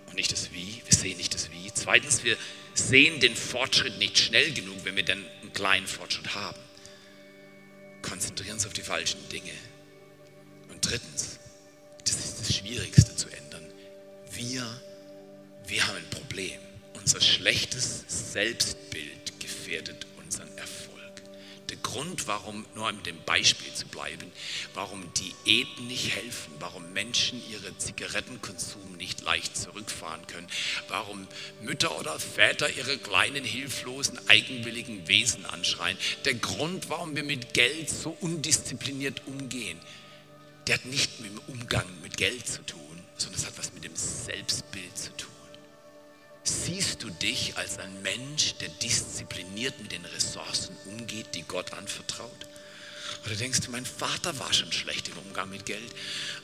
und 0.07 0.17
nicht 0.17 0.33
das 0.33 0.53
Wie. 0.53 0.83
Wir 0.85 0.97
sehen 0.97 1.19
nicht 1.19 1.35
das 1.35 1.51
Wie. 1.51 1.71
Zweitens, 1.73 2.25
wir 2.25 2.37
sehen 2.75 3.21
den 3.21 3.37
Fortschritt 3.37 3.99
nicht 3.99 4.19
schnell 4.19 4.53
genug, 4.53 4.85
wenn 4.85 4.97
wir 4.97 5.05
dann 5.05 5.25
einen 5.43 5.53
kleinen 5.53 5.87
Fortschritt 5.87 6.35
haben. 6.35 6.59
Konzentrieren 8.01 8.55
uns 8.55 8.67
auf 8.67 8.73
die 8.73 8.83
falschen 8.83 9.29
Dinge. 9.29 9.53
Und 10.71 10.89
drittens, 10.89 11.39
das 12.05 12.17
ist 12.17 12.41
das 12.41 12.57
Schwierigste 12.57 13.15
zu 13.15 13.29
ändern. 13.29 13.71
Wir, 14.33 14.67
wir 15.67 15.87
haben 15.87 15.97
ein 15.97 16.11
Problem. 16.11 16.59
Unser 16.95 17.21
schlechtes 17.21 18.05
Selbstbild 18.09 18.92
Warum, 22.27 22.65
nur 22.75 22.89
um 22.89 23.03
dem 23.03 23.23
Beispiel 23.25 23.73
zu 23.75 23.87
bleiben, 23.87 24.31
warum 24.75 25.03
Diäten 25.15 25.87
nicht 25.87 26.15
helfen, 26.15 26.53
warum 26.59 26.93
Menschen 26.93 27.43
ihre 27.51 27.77
Zigarettenkonsum 27.79 28.97
nicht 28.97 29.23
leicht 29.23 29.57
zurückfahren 29.57 30.27
können, 30.27 30.47
warum 30.89 31.27
Mütter 31.63 31.99
oder 31.99 32.19
Väter 32.19 32.71
ihre 32.71 32.99
kleinen, 32.99 33.45
hilflosen, 33.45 34.19
eigenwilligen 34.29 35.09
Wesen 35.09 35.45
anschreien. 35.47 35.97
Der 36.25 36.35
Grund, 36.35 36.89
warum 36.89 37.17
wir 37.17 37.25
mit 37.25 37.55
Geld 37.55 37.91
so 37.91 38.17
undiszipliniert 38.21 39.23
umgehen, 39.27 39.79
der 40.67 40.77
hat 40.77 40.85
nicht 40.85 41.21
mit 41.21 41.31
dem 41.31 41.41
Umgang 41.49 41.87
mit 42.03 42.17
Geld 42.17 42.47
zu 42.47 42.65
tun, 42.65 42.81
sondern 43.17 43.41
es 43.41 43.47
hat 43.47 43.59
was 43.59 43.73
mit 43.73 43.85
dem 43.85 43.97
Selbstbild 43.97 44.97
zu 44.97 45.17
tun. 45.17 45.42
Siehst 46.45 47.03
du 47.03 47.11
dich 47.11 47.57
als 47.57 47.79
ein 47.79 48.03
Mensch, 48.03 48.55
der 48.55 48.69
diszipliniert 48.69 49.79
mit 49.81 49.93
den 49.93 50.05
Ressourcen 50.05 50.77
umgeht, 50.87 51.35
die 51.35 51.43
Gott 51.43 51.73
anvertraut? 51.73 52.31
Oder 53.25 53.37
denkst 53.37 53.61
du, 53.61 53.71
mein 53.71 53.87
Vater 53.87 54.37
war 54.41 54.53
schon 54.53 54.73
schlecht 54.73 55.09
im 55.09 55.19
Umgang 55.19 55.49
mit 55.49 55.67
Geld? 55.67 55.95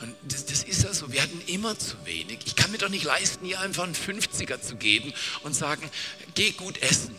Und 0.00 0.14
das, 0.22 0.46
das 0.46 0.62
ist 0.62 0.84
ja 0.84 0.94
so, 0.94 1.10
wir 1.12 1.22
hatten 1.22 1.42
immer 1.46 1.76
zu 1.76 1.96
wenig. 2.04 2.38
Ich 2.44 2.54
kann 2.54 2.70
mir 2.70 2.78
doch 2.78 2.88
nicht 2.88 3.04
leisten, 3.04 3.44
ihr 3.44 3.58
einfach 3.58 3.82
einen 3.82 3.96
50er 3.96 4.60
zu 4.60 4.76
geben 4.76 5.12
und 5.42 5.54
sagen, 5.54 5.90
geh 6.34 6.52
gut 6.52 6.80
essen. 6.80 7.16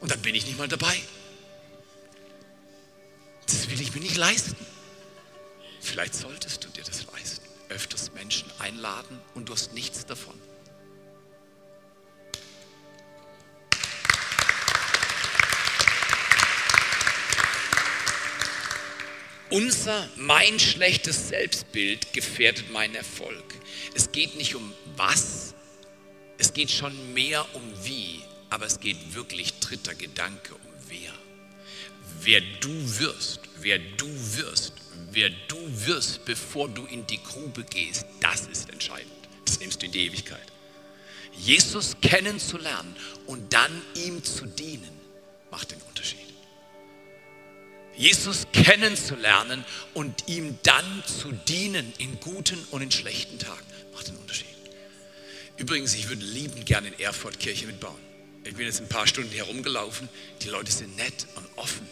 Und 0.00 0.10
dann 0.10 0.20
bin 0.22 0.34
ich 0.34 0.46
nicht 0.46 0.58
mal 0.58 0.66
dabei. 0.66 1.00
Das 3.46 3.70
will 3.70 3.80
ich 3.80 3.94
mir 3.94 4.00
nicht 4.00 4.16
leisten. 4.16 4.56
Vielleicht 5.80 6.14
solltest 6.14 6.64
du 6.64 6.68
dir 6.68 6.82
das 6.82 7.06
leisten. 7.12 7.46
Öfters 7.68 8.12
Menschen 8.12 8.50
einladen 8.58 9.20
und 9.34 9.48
du 9.48 9.52
hast 9.52 9.72
nichts 9.72 10.04
davon. 10.06 10.34
Unser, 19.50 20.08
mein 20.16 20.58
schlechtes 20.58 21.28
Selbstbild 21.28 22.12
gefährdet 22.12 22.70
meinen 22.72 22.96
Erfolg. 22.96 23.44
Es 23.94 24.10
geht 24.10 24.36
nicht 24.36 24.56
um 24.56 24.72
was, 24.96 25.54
es 26.36 26.52
geht 26.52 26.70
schon 26.70 27.14
mehr 27.14 27.46
um 27.54 27.62
wie, 27.84 28.22
aber 28.50 28.66
es 28.66 28.80
geht 28.80 29.14
wirklich 29.14 29.60
dritter 29.60 29.94
Gedanke 29.94 30.54
um 30.54 30.72
wer. 30.88 31.12
Wer 32.22 32.40
du 32.60 32.98
wirst, 32.98 33.40
wer 33.60 33.78
du 33.78 34.08
wirst, 34.36 34.72
wer 35.12 35.30
du 35.46 35.86
wirst, 35.86 36.24
bevor 36.24 36.68
du 36.68 36.84
in 36.86 37.06
die 37.06 37.22
Grube 37.22 37.62
gehst, 37.62 38.04
das 38.20 38.46
ist 38.46 38.68
entscheidend. 38.70 39.12
Das 39.44 39.60
nimmst 39.60 39.80
du 39.80 39.86
in 39.86 39.92
die 39.92 40.06
Ewigkeit. 40.06 40.52
Jesus 41.38 41.96
kennenzulernen 42.00 42.96
und 43.26 43.52
dann 43.52 43.82
ihm 43.94 44.24
zu 44.24 44.46
dienen, 44.46 44.90
macht 45.52 45.70
den 45.70 45.80
Unterschied. 45.82 46.18
Jesus 47.96 48.46
kennenzulernen 48.52 49.64
und 49.94 50.28
ihm 50.28 50.58
dann 50.62 51.02
zu 51.06 51.32
dienen 51.32 51.92
in 51.98 52.20
guten 52.20 52.58
und 52.70 52.82
in 52.82 52.90
schlechten 52.90 53.38
Tagen, 53.38 53.64
macht 53.94 54.08
den 54.08 54.16
Unterschied. 54.16 54.46
Übrigens, 55.56 55.94
ich 55.94 56.08
würde 56.08 56.24
liebend 56.24 56.66
gerne 56.66 56.88
in 56.88 56.98
Erfurt 57.00 57.40
Kirche 57.40 57.66
mitbauen. 57.66 57.96
Ich 58.44 58.54
bin 58.54 58.66
jetzt 58.66 58.80
ein 58.80 58.88
paar 58.88 59.06
Stunden 59.06 59.32
herumgelaufen. 59.32 60.08
Die 60.42 60.48
Leute 60.48 60.70
sind 60.70 60.96
nett 60.96 61.26
und 61.34 61.46
offen. 61.56 61.86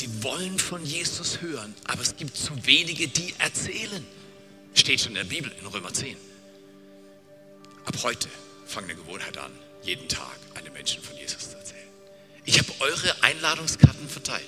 Die 0.00 0.22
wollen 0.22 0.58
von 0.58 0.84
Jesus 0.84 1.40
hören, 1.40 1.74
aber 1.84 2.02
es 2.02 2.16
gibt 2.16 2.36
zu 2.36 2.52
wenige, 2.66 3.08
die 3.08 3.34
erzählen. 3.38 4.06
Steht 4.74 5.00
schon 5.00 5.10
in 5.10 5.16
der 5.16 5.24
Bibel 5.24 5.52
in 5.60 5.66
Römer 5.66 5.92
10. 5.92 6.16
Ab 7.84 7.96
heute 8.02 8.28
fange 8.66 8.88
eine 8.88 8.96
Gewohnheit 8.96 9.36
an, 9.38 9.50
jeden 9.82 10.08
Tag 10.08 10.36
einem 10.54 10.72
Menschen 10.72 11.02
von 11.02 11.16
Jesus 11.16 11.50
zu 11.50 11.56
erzählen. 11.56 11.88
Ich 12.44 12.58
habe 12.58 12.72
eure 12.80 13.22
Einladungskarten 13.22 14.08
verteilt. 14.08 14.44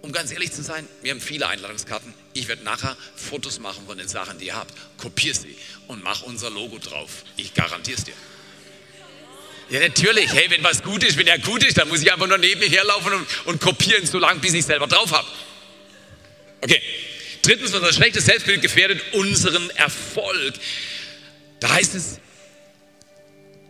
Um 0.00 0.12
ganz 0.12 0.30
ehrlich 0.30 0.52
zu 0.52 0.62
sein, 0.62 0.86
wir 1.02 1.10
haben 1.10 1.20
viele 1.20 1.48
Einladungskarten. 1.48 2.14
Ich 2.32 2.46
werde 2.48 2.62
nachher 2.62 2.96
Fotos 3.16 3.58
machen 3.58 3.84
von 3.86 3.98
den 3.98 4.08
Sachen, 4.08 4.38
die 4.38 4.46
ihr 4.46 4.56
habt. 4.56 4.72
Kopier 4.96 5.34
sie 5.34 5.56
und 5.88 6.04
mach 6.04 6.22
unser 6.22 6.50
Logo 6.50 6.78
drauf. 6.78 7.24
Ich 7.36 7.52
garantiere 7.54 7.98
es 7.98 8.04
dir. 8.04 8.14
Ja, 9.70 9.80
natürlich. 9.80 10.32
Hey, 10.32 10.50
wenn 10.50 10.62
was 10.62 10.82
gut 10.82 11.04
ist, 11.04 11.18
wenn 11.18 11.26
er 11.26 11.38
gut 11.38 11.64
ist, 11.64 11.76
dann 11.76 11.88
muss 11.88 12.00
ich 12.00 12.12
einfach 12.12 12.26
nur 12.26 12.38
neben 12.38 12.60
mir 12.60 12.68
herlaufen 12.68 13.12
und, 13.12 13.26
und 13.46 13.60
kopieren, 13.60 14.06
so 14.06 14.18
lange, 14.18 14.40
bis 14.40 14.54
ich 14.54 14.64
selber 14.64 14.86
drauf 14.86 15.12
habe. 15.12 15.28
Okay. 16.62 16.80
Drittens, 17.42 17.74
unser 17.74 17.92
schlechtes 17.92 18.24
Selbstbild 18.26 18.62
gefährdet 18.62 19.00
unseren 19.12 19.70
Erfolg. 19.70 20.54
Da 21.60 21.70
heißt 21.70 21.94
es, 21.94 22.20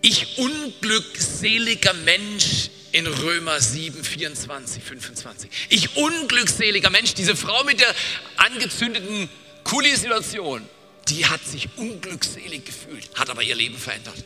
ich 0.01 0.39
unglückseliger 0.39 1.95
Mensch 1.95 2.71
in 2.93 3.07
Römer 3.07 3.61
7, 3.61 4.03
24, 4.03 4.83
25. 4.83 5.51
Ich 5.69 5.97
unglückseliger 5.97 6.91
Mensch, 6.91 7.15
diese 7.15 7.37
Frau 7.37 7.65
mit 7.65 7.81
der 7.81 7.95
angezündeten 8.37 9.29
Kuli-Situation, 9.65 10.67
die 11.09 11.27
hat 11.27 11.45
sich 11.45 11.69
unglückselig 11.77 12.65
gefühlt, 12.65 13.09
hat 13.15 13.31
aber 13.31 13.43
ihr 13.43 13.55
Leben 13.55 13.77
verändert. 13.77 14.25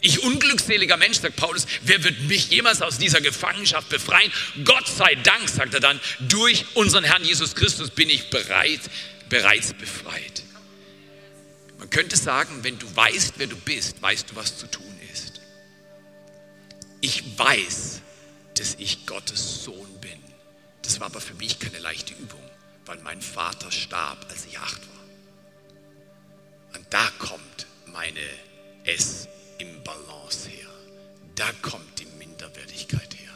Ich 0.00 0.22
unglückseliger 0.22 0.96
Mensch, 0.96 1.18
sagt 1.18 1.36
Paulus, 1.36 1.66
wer 1.82 2.04
wird 2.04 2.20
mich 2.22 2.50
jemals 2.50 2.82
aus 2.82 2.98
dieser 2.98 3.20
Gefangenschaft 3.20 3.88
befreien? 3.88 4.30
Gott 4.64 4.86
sei 4.86 5.16
Dank, 5.16 5.48
sagt 5.48 5.74
er 5.74 5.80
dann, 5.80 6.00
durch 6.20 6.64
unseren 6.74 7.04
Herrn 7.04 7.24
Jesus 7.24 7.54
Christus 7.54 7.90
bin 7.90 8.08
ich 8.08 8.30
bereit, 8.30 8.80
bereits 9.28 9.72
befreit. 9.74 10.44
Man 11.78 11.90
könnte 11.90 12.16
sagen, 12.16 12.62
wenn 12.62 12.78
du 12.78 12.86
weißt, 12.94 13.34
wer 13.38 13.48
du 13.48 13.56
bist, 13.56 14.00
weißt 14.00 14.30
du, 14.30 14.36
was 14.36 14.58
zu 14.58 14.70
tun. 14.70 14.87
Ich 17.00 17.38
weiß, 17.38 18.00
dass 18.54 18.74
ich 18.74 19.06
Gottes 19.06 19.64
Sohn 19.64 20.00
bin. 20.00 20.18
Das 20.82 21.00
war 21.00 21.06
aber 21.06 21.20
für 21.20 21.34
mich 21.34 21.58
keine 21.58 21.78
leichte 21.78 22.14
Übung, 22.14 22.42
weil 22.86 22.98
mein 22.98 23.22
Vater 23.22 23.70
starb, 23.70 24.26
als 24.30 24.46
ich 24.46 24.58
acht 24.58 24.80
war. 24.80 26.76
Und 26.76 26.86
da 26.90 27.08
kommt 27.18 27.66
meine 27.86 28.20
S 28.84 29.28
im 29.58 29.82
Balance 29.84 30.48
her. 30.48 30.68
Da 31.36 31.52
kommt 31.62 32.00
die 32.00 32.06
Minderwertigkeit 32.18 33.14
her. 33.14 33.32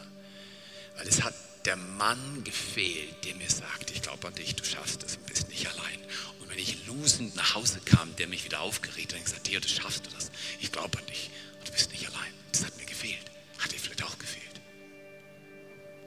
Weil 0.97 1.07
es 1.07 1.23
hat 1.23 1.33
der 1.65 1.77
Mann 1.77 2.43
gefehlt, 2.43 3.23
der 3.23 3.35
mir 3.35 3.49
sagt, 3.49 3.91
ich 3.91 4.01
glaube 4.01 4.27
an 4.27 4.35
dich, 4.35 4.55
du 4.55 4.65
schaffst 4.65 5.03
es 5.03 5.15
und 5.15 5.25
bist 5.27 5.47
nicht 5.47 5.67
allein. 5.67 5.99
Und 6.41 6.49
wenn 6.49 6.59
ich 6.59 6.85
losend 6.85 7.35
nach 7.35 7.55
Hause 7.55 7.79
kam, 7.85 8.13
der 8.17 8.27
mich 8.27 8.43
wieder 8.43 8.59
aufgeregt 8.59 9.13
hat 9.13 9.19
und 9.19 9.25
gesagt, 9.25 9.45
Theo, 9.45 9.61
du 9.61 9.69
schaffst 9.69 10.05
du 10.05 10.09
das. 10.11 10.31
Ich 10.59 10.71
glaube 10.71 10.97
an 10.97 11.05
dich 11.05 11.29
und 11.59 11.69
du 11.69 11.71
bist 11.71 11.91
nicht 11.91 12.07
allein. 12.07 12.42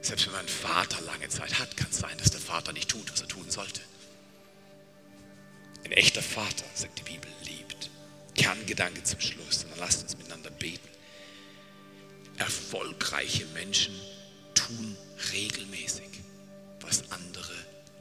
Selbst 0.07 0.27
wenn 0.27 0.35
mein 0.35 0.47
Vater 0.47 1.01
lange 1.01 1.27
Zeit 1.27 1.59
hat, 1.59 1.75
kann 1.75 1.89
es 1.91 1.97
sein, 1.97 2.17
dass 2.17 2.31
der 2.31 2.39
Vater 2.39 2.71
nicht 2.71 2.87
tut, 2.87 3.11
was 3.11 3.19
er 3.19 3.27
tun 3.27 3.51
sollte. 3.51 3.81
Ein 5.83 5.91
echter 5.91 6.21
Vater, 6.21 6.63
sagt 6.75 6.99
die 6.99 7.03
Bibel, 7.11 7.29
liebt. 7.43 7.89
Kerngedanke 8.33 9.03
zum 9.03 9.19
Schluss, 9.19 9.65
und 9.65 9.71
dann 9.71 9.79
lasst 9.79 10.03
uns 10.03 10.17
miteinander 10.17 10.49
beten. 10.49 10.87
Erfolgreiche 12.37 13.47
Menschen 13.47 13.99
tun 14.55 14.95
regelmäßig, 15.33 16.07
was 16.79 17.11
andere 17.11 17.55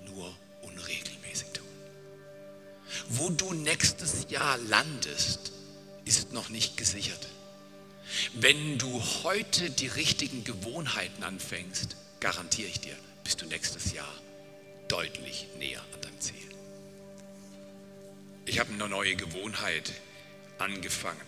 nur 0.04 0.32
unregelmäßig 0.62 1.48
tun. 1.54 1.66
Wo 3.08 3.30
du 3.30 3.52
nächstes 3.52 4.30
Jahr 4.30 4.58
landest, 4.58 5.50
ist 6.04 6.32
noch 6.32 6.50
nicht 6.50 6.76
gesichert. 6.76 7.26
Wenn 8.34 8.78
du 8.78 9.02
heute 9.24 9.70
die 9.70 9.88
richtigen 9.88 10.44
Gewohnheiten 10.44 11.22
anfängst, 11.22 11.96
garantiere 12.20 12.68
ich 12.68 12.80
dir, 12.80 12.96
bist 13.24 13.42
du 13.42 13.46
nächstes 13.46 13.92
Jahr 13.92 14.12
deutlich 14.88 15.48
näher 15.58 15.82
an 15.94 16.00
deinem 16.00 16.20
Ziel. 16.20 16.36
Ich 18.44 18.60
habe 18.60 18.72
eine 18.72 18.88
neue 18.88 19.16
Gewohnheit 19.16 19.92
angefangen. 20.58 21.20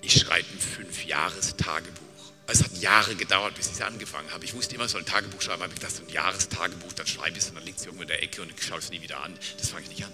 Ich 0.00 0.14
schreibe 0.14 0.48
ein 0.48 0.60
Fünf-Jahres-Tagebuch. 0.60 2.04
Es 2.46 2.62
hat 2.62 2.78
Jahre 2.78 3.14
gedauert, 3.16 3.56
bis 3.56 3.66
ich 3.66 3.72
es 3.74 3.80
angefangen 3.82 4.30
habe. 4.30 4.44
Ich 4.44 4.54
wusste 4.54 4.76
immer, 4.76 4.84
ich 4.84 4.92
soll 4.92 5.02
ein 5.02 5.06
Tagebuch 5.06 5.42
schreiben, 5.42 5.62
aber 5.62 5.72
ich 5.72 5.80
dachte, 5.80 5.96
so 5.96 6.02
ein 6.04 6.08
Jahrestagebuch, 6.08 6.92
dann 6.92 7.06
schreibe 7.06 7.36
ich 7.36 7.44
es 7.44 7.48
und 7.50 7.56
dann 7.56 7.64
liegt 7.64 7.80
es 7.80 7.84
irgendwo 7.84 8.02
in 8.02 8.08
der 8.08 8.22
Ecke 8.22 8.40
und 8.40 8.50
ich 8.56 8.64
schaue 8.64 8.78
es 8.78 8.90
nie 8.90 9.02
wieder 9.02 9.22
an. 9.22 9.36
Das 9.58 9.70
fange 9.70 9.82
ich 9.82 9.90
nicht 9.90 10.04
an. 10.04 10.12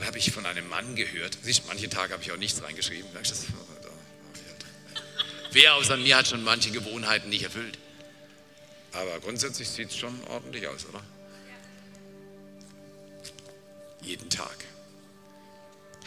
Dann 0.00 0.06
habe 0.06 0.18
ich 0.18 0.30
von 0.32 0.46
einem 0.46 0.66
Mann 0.70 0.96
gehört, 0.96 1.36
siehst, 1.42 1.66
manche 1.66 1.90
Tage 1.90 2.14
habe 2.14 2.22
ich 2.22 2.32
auch 2.32 2.38
nichts 2.38 2.62
reingeschrieben. 2.62 3.10
Wer 5.52 5.74
außer 5.74 5.98
mir 5.98 6.16
hat 6.16 6.26
schon 6.26 6.42
manche 6.42 6.70
Gewohnheiten 6.70 7.28
nicht 7.28 7.42
erfüllt? 7.42 7.76
Aber 8.92 9.20
grundsätzlich 9.20 9.68
sieht 9.68 9.90
es 9.90 9.96
schon 9.98 10.18
ordentlich 10.24 10.66
aus, 10.66 10.86
oder? 10.86 11.02
Jeden 14.00 14.30
Tag 14.30 14.56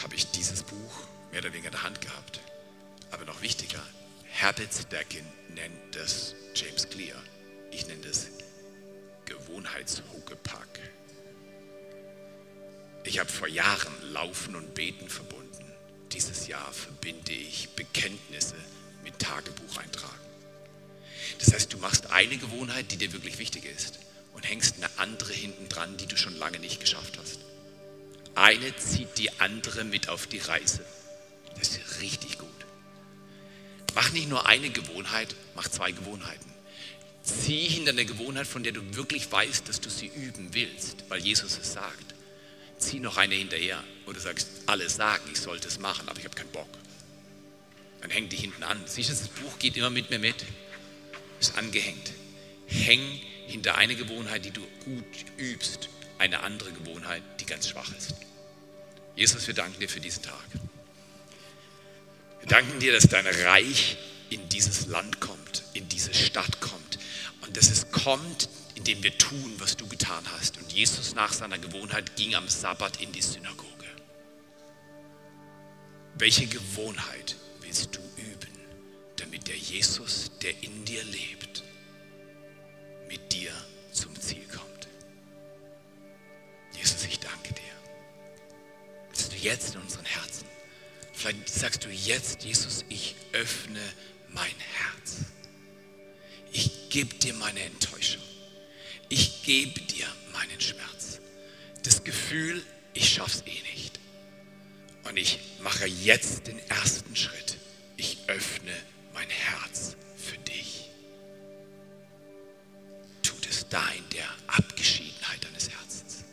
habe 0.02 0.16
ich 0.16 0.26
dieses 0.32 0.64
Buch 0.64 1.08
mehr 1.32 1.42
oder 1.42 1.54
weniger 1.54 1.68
in 1.68 1.74
der 1.74 1.84
Hand 1.84 2.02
gehabt. 2.02 2.40
Aber 3.12 3.26
noch 3.26 3.44
wichtiger, 3.44 3.86
Herbert 4.24 4.74
Stackin 4.74 5.26
nennt 5.50 5.96
das 5.96 6.34
James 6.56 6.90
Clear. 6.90 7.22
Ich 7.70 7.86
nenne 7.86 8.02
das 8.02 8.30
Gewohnheitshuckepack. 9.26 10.80
Ich 13.06 13.20
habe 13.20 13.30
vor 13.30 13.48
Jahren 13.48 13.94
Laufen 14.14 14.56
und 14.56 14.74
Beten 14.74 15.10
verbunden. 15.10 15.66
Dieses 16.14 16.48
Jahr 16.48 16.72
verbinde 16.72 17.34
ich 17.34 17.70
Bekenntnisse 17.70 18.56
mit 19.04 19.20
Tagebucheintragen. 19.20 20.14
Das 21.40 21.54
heißt, 21.54 21.74
du 21.74 21.78
machst 21.78 22.12
eine 22.12 22.38
Gewohnheit, 22.38 22.92
die 22.92 22.98
dir 22.98 23.12
wirklich 23.12 23.40
wichtig 23.40 23.66
ist 23.66 24.00
und 24.34 24.48
hängst 24.48 24.78
eine 24.78 24.90
andere 24.98 25.34
hinten 25.34 25.68
dran, 25.70 25.98
die 25.98 26.06
du 26.06 26.16
schon 26.18 26.38
lange 26.38 26.60
nicht 26.60 26.80
geschafft 26.80 27.18
hast. 27.18 27.40
Eine 28.36 28.76
zieht 28.78 29.18
die 29.18 29.32
andere 29.40 29.84
mit 29.84 30.10
auf 30.10 30.28
die 30.28 30.40
Reise. 30.40 30.86
Das 31.60 31.70
ist 31.70 32.02
richtig 32.02 32.38
gut. 32.38 32.50
Mach 33.96 34.12
nicht 34.12 34.30
nur 34.30 34.48
eine 34.48 34.70
Gewohnheit, 34.70 35.36
mach 35.56 35.68
zwei 35.68 35.92
Gewohnheiten. 35.92 36.52
Zieh 37.22 37.68
hinter 37.68 37.92
eine 37.92 38.06
Gewohnheit, 38.06 38.48
von 38.48 38.64
der 38.64 38.72
du 38.72 38.96
wirklich 38.96 39.32
weißt, 39.32 39.70
dass 39.70 39.82
du 39.82 39.90
sie 39.90 40.08
üben 40.08 40.54
willst, 40.54 41.06
weil 41.10 41.20
Jesus 41.20 41.58
es 41.58 41.74
sagt. 41.74 42.13
Zieh 42.86 43.00
noch 43.00 43.18
eine 43.18 43.36
hinterher, 43.36 43.84
du 44.14 44.20
sagst, 44.20 44.48
alle 44.66 44.90
sagen, 44.90 45.24
ich 45.32 45.40
sollte 45.40 45.68
es 45.68 45.80
machen, 45.80 46.08
aber 46.08 46.20
ich 46.20 46.26
habe 46.26 46.36
keinen 46.36 46.52
Bock. 46.52 46.70
Dann 48.02 48.12
häng 48.12 48.30
dich 48.30 48.42
hinten 48.42 48.64
an. 48.64 48.82
Siehst 48.86 49.10
du, 49.10 49.14
das 49.14 49.28
Buch 49.30 49.60
geht 49.60 49.78
immer 49.78 49.90
mit 49.90 50.10
mir 50.10 50.20
mit. 50.20 50.36
Ist 51.40 51.58
angehängt. 51.58 52.12
Häng 52.68 53.02
hinter 53.48 53.76
eine 53.76 53.96
Gewohnheit, 53.96 54.46
die 54.46 54.52
du 54.52 54.62
gut 54.84 55.06
übst, 55.38 55.90
eine 56.18 56.42
andere 56.42 56.72
Gewohnheit, 56.72 57.24
die 57.40 57.46
ganz 57.46 57.70
schwach 57.70 57.90
ist. 57.98 58.14
Jesus, 59.16 59.48
wir 59.48 59.54
danken 59.54 59.80
dir 59.80 59.90
für 59.90 60.00
diesen 60.00 60.24
Tag. 60.24 60.44
Wir 62.40 62.48
danken 62.48 62.80
dir, 62.80 62.92
dass 62.92 63.08
dein 63.08 63.26
Reich 63.26 63.98
in 64.30 64.50
dieses 64.50 64.88
Land 64.88 65.22
kommt, 65.22 65.64
in 65.74 65.88
diese 65.88 66.14
Stadt 66.14 66.60
kommt 66.60 67.00
und 67.42 67.56
dass 67.56 67.70
es 67.70 67.92
kommt, 67.92 68.50
indem 68.84 69.02
wir 69.02 69.18
tun, 69.18 69.54
was 69.60 69.78
du 69.78 69.88
getan 69.88 70.26
hast. 70.34 70.58
Und 70.58 70.74
Jesus 70.74 71.16
nach 71.16 71.32
seiner 71.32 71.58
Gewohnheit 71.58 72.18
ging 72.18 72.36
am 72.36 72.50
Sabbat 72.50 73.02
in 73.02 73.14
die 73.14 73.22
Synagoge. 73.22 73.70
Welche 76.16 76.48
Gewohnheit 76.48 77.38
willst 77.62 77.96
du 77.96 78.02
üben, 78.18 78.52
damit 79.16 79.48
der 79.48 79.56
Jesus, 79.56 80.32
der 80.42 80.52
in 80.62 80.84
dir 80.84 81.02
lebt, 81.06 81.64
mit 83.08 83.32
dir 83.32 83.52
zum 83.94 84.14
Ziel 84.20 84.44
kommt? 84.48 84.90
Jesus, 86.76 87.06
ich 87.06 87.20
danke 87.20 87.54
dir, 87.54 87.62
dass 89.14 89.30
du 89.30 89.38
jetzt 89.38 89.76
in 89.76 89.82
unseren 89.82 90.06
Herzen 90.06 90.46
Vielleicht 91.14 91.48
sagst 91.48 91.86
du 91.86 91.90
jetzt, 91.90 92.44
Jesus, 92.44 92.84
ich 92.90 93.16
öffne 93.32 93.80
mein 94.34 94.56
Herz. 94.74 95.20
Ich 96.52 96.90
gebe 96.90 97.16
dir 97.16 97.34
meine 97.36 97.62
Enttäuschung. 97.62 98.22
Ich 99.16 99.44
gebe 99.44 99.80
dir 99.80 100.08
meinen 100.32 100.60
Schmerz. 100.60 101.20
Das 101.84 102.04
Gefühl, 102.04 102.64
ich 102.96 103.14
schaff's 103.14 103.44
eh 103.46 103.62
nicht. 103.76 104.00
Und 105.04 105.18
ich 105.18 105.38
mache 105.62 105.86
jetzt 105.86 106.48
den 106.48 106.58
ersten 106.68 107.16
Schritt. 107.16 107.60
Ich 107.96 108.18
öffne 108.26 108.74
mein 109.14 109.30
Herz 109.30 109.96
für 110.18 110.40
dich. 110.40 110.90
Tut 113.22 113.48
es 113.48 113.70
da 113.70 113.88
in 113.90 114.10
der 114.10 114.26
Abgeschiedenheit 114.48 115.44
deines 115.44 115.70
Herzens. 115.70 116.24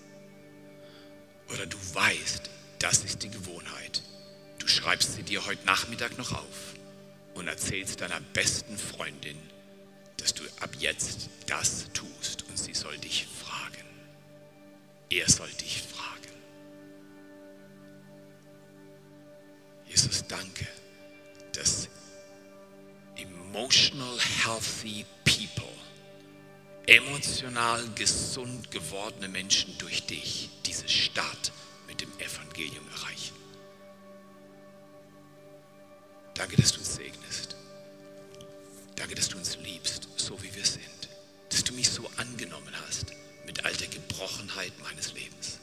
Oder 1.53 1.67
du 1.67 1.77
weißt, 1.93 2.49
das 2.79 3.05
ist 3.05 3.23
die 3.23 3.31
Gewohnheit 3.31 4.03
schreibst 4.71 5.15
sie 5.15 5.23
dir 5.25 5.45
heute 5.47 5.67
Nachmittag 5.67 6.17
noch 6.17 6.33
auf 6.33 6.75
und 7.35 7.49
erzählst 7.49 8.01
deiner 8.01 8.21
besten 8.33 8.79
Freundin, 8.79 9.37
dass 10.17 10.33
du 10.33 10.45
ab 10.61 10.71
jetzt 10.79 11.29
das 11.47 11.87
tust 11.93 12.10
soll 12.81 12.97
dich 12.99 13.27
fragen. 13.27 13.85
Er 15.11 15.29
soll 15.29 15.51
dich 15.53 15.83
fragen. 15.83 16.35
Jesus, 19.87 20.25
danke, 20.27 20.67
dass 21.53 21.89
emotional 23.17 24.19
healthy 24.19 25.05
people, 25.25 25.77
emotional 26.87 27.87
gesund 27.97 28.71
gewordene 28.71 29.29
Menschen 29.29 29.77
durch 29.77 30.07
dich 30.07 30.49
diese 30.65 30.89
Stadt 30.89 31.53
mit 31.87 32.01
dem 32.01 32.11
Evangelium 32.19 32.89
erreichen. 32.95 33.35
Danke, 36.33 36.57
dass 36.57 36.73
du 36.73 36.79
uns 36.79 36.95
segnest. 36.95 37.57
Danke, 38.97 39.15
dass 39.17 39.29
du 39.29 39.37
uns 39.37 39.59
liebst, 39.59 40.09
so 40.17 40.43
wie 40.43 40.55
wir 40.55 40.65
sind. 40.65 41.00
Dass 41.51 41.65
du 41.65 41.75
mich 41.75 41.91
so 41.91 42.11
angenommen 42.17 42.75
hast 42.87 43.13
mit 43.45 43.65
all 43.65 43.73
der 43.75 43.89
Gebrochenheit 43.89 44.73
meines 44.83 45.13
Lebens. 45.13 45.59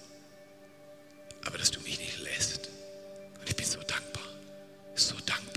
Aber 1.45 1.57
dass 1.57 1.71
du 1.71 1.79
mich 1.79 1.97
nicht 1.97 2.19
lässt. 2.19 2.69
Und 3.39 3.49
ich 3.49 3.55
bin 3.55 3.65
so 3.65 3.79
dankbar, 3.79 4.27
so 4.95 5.15
dankbar, 5.25 5.56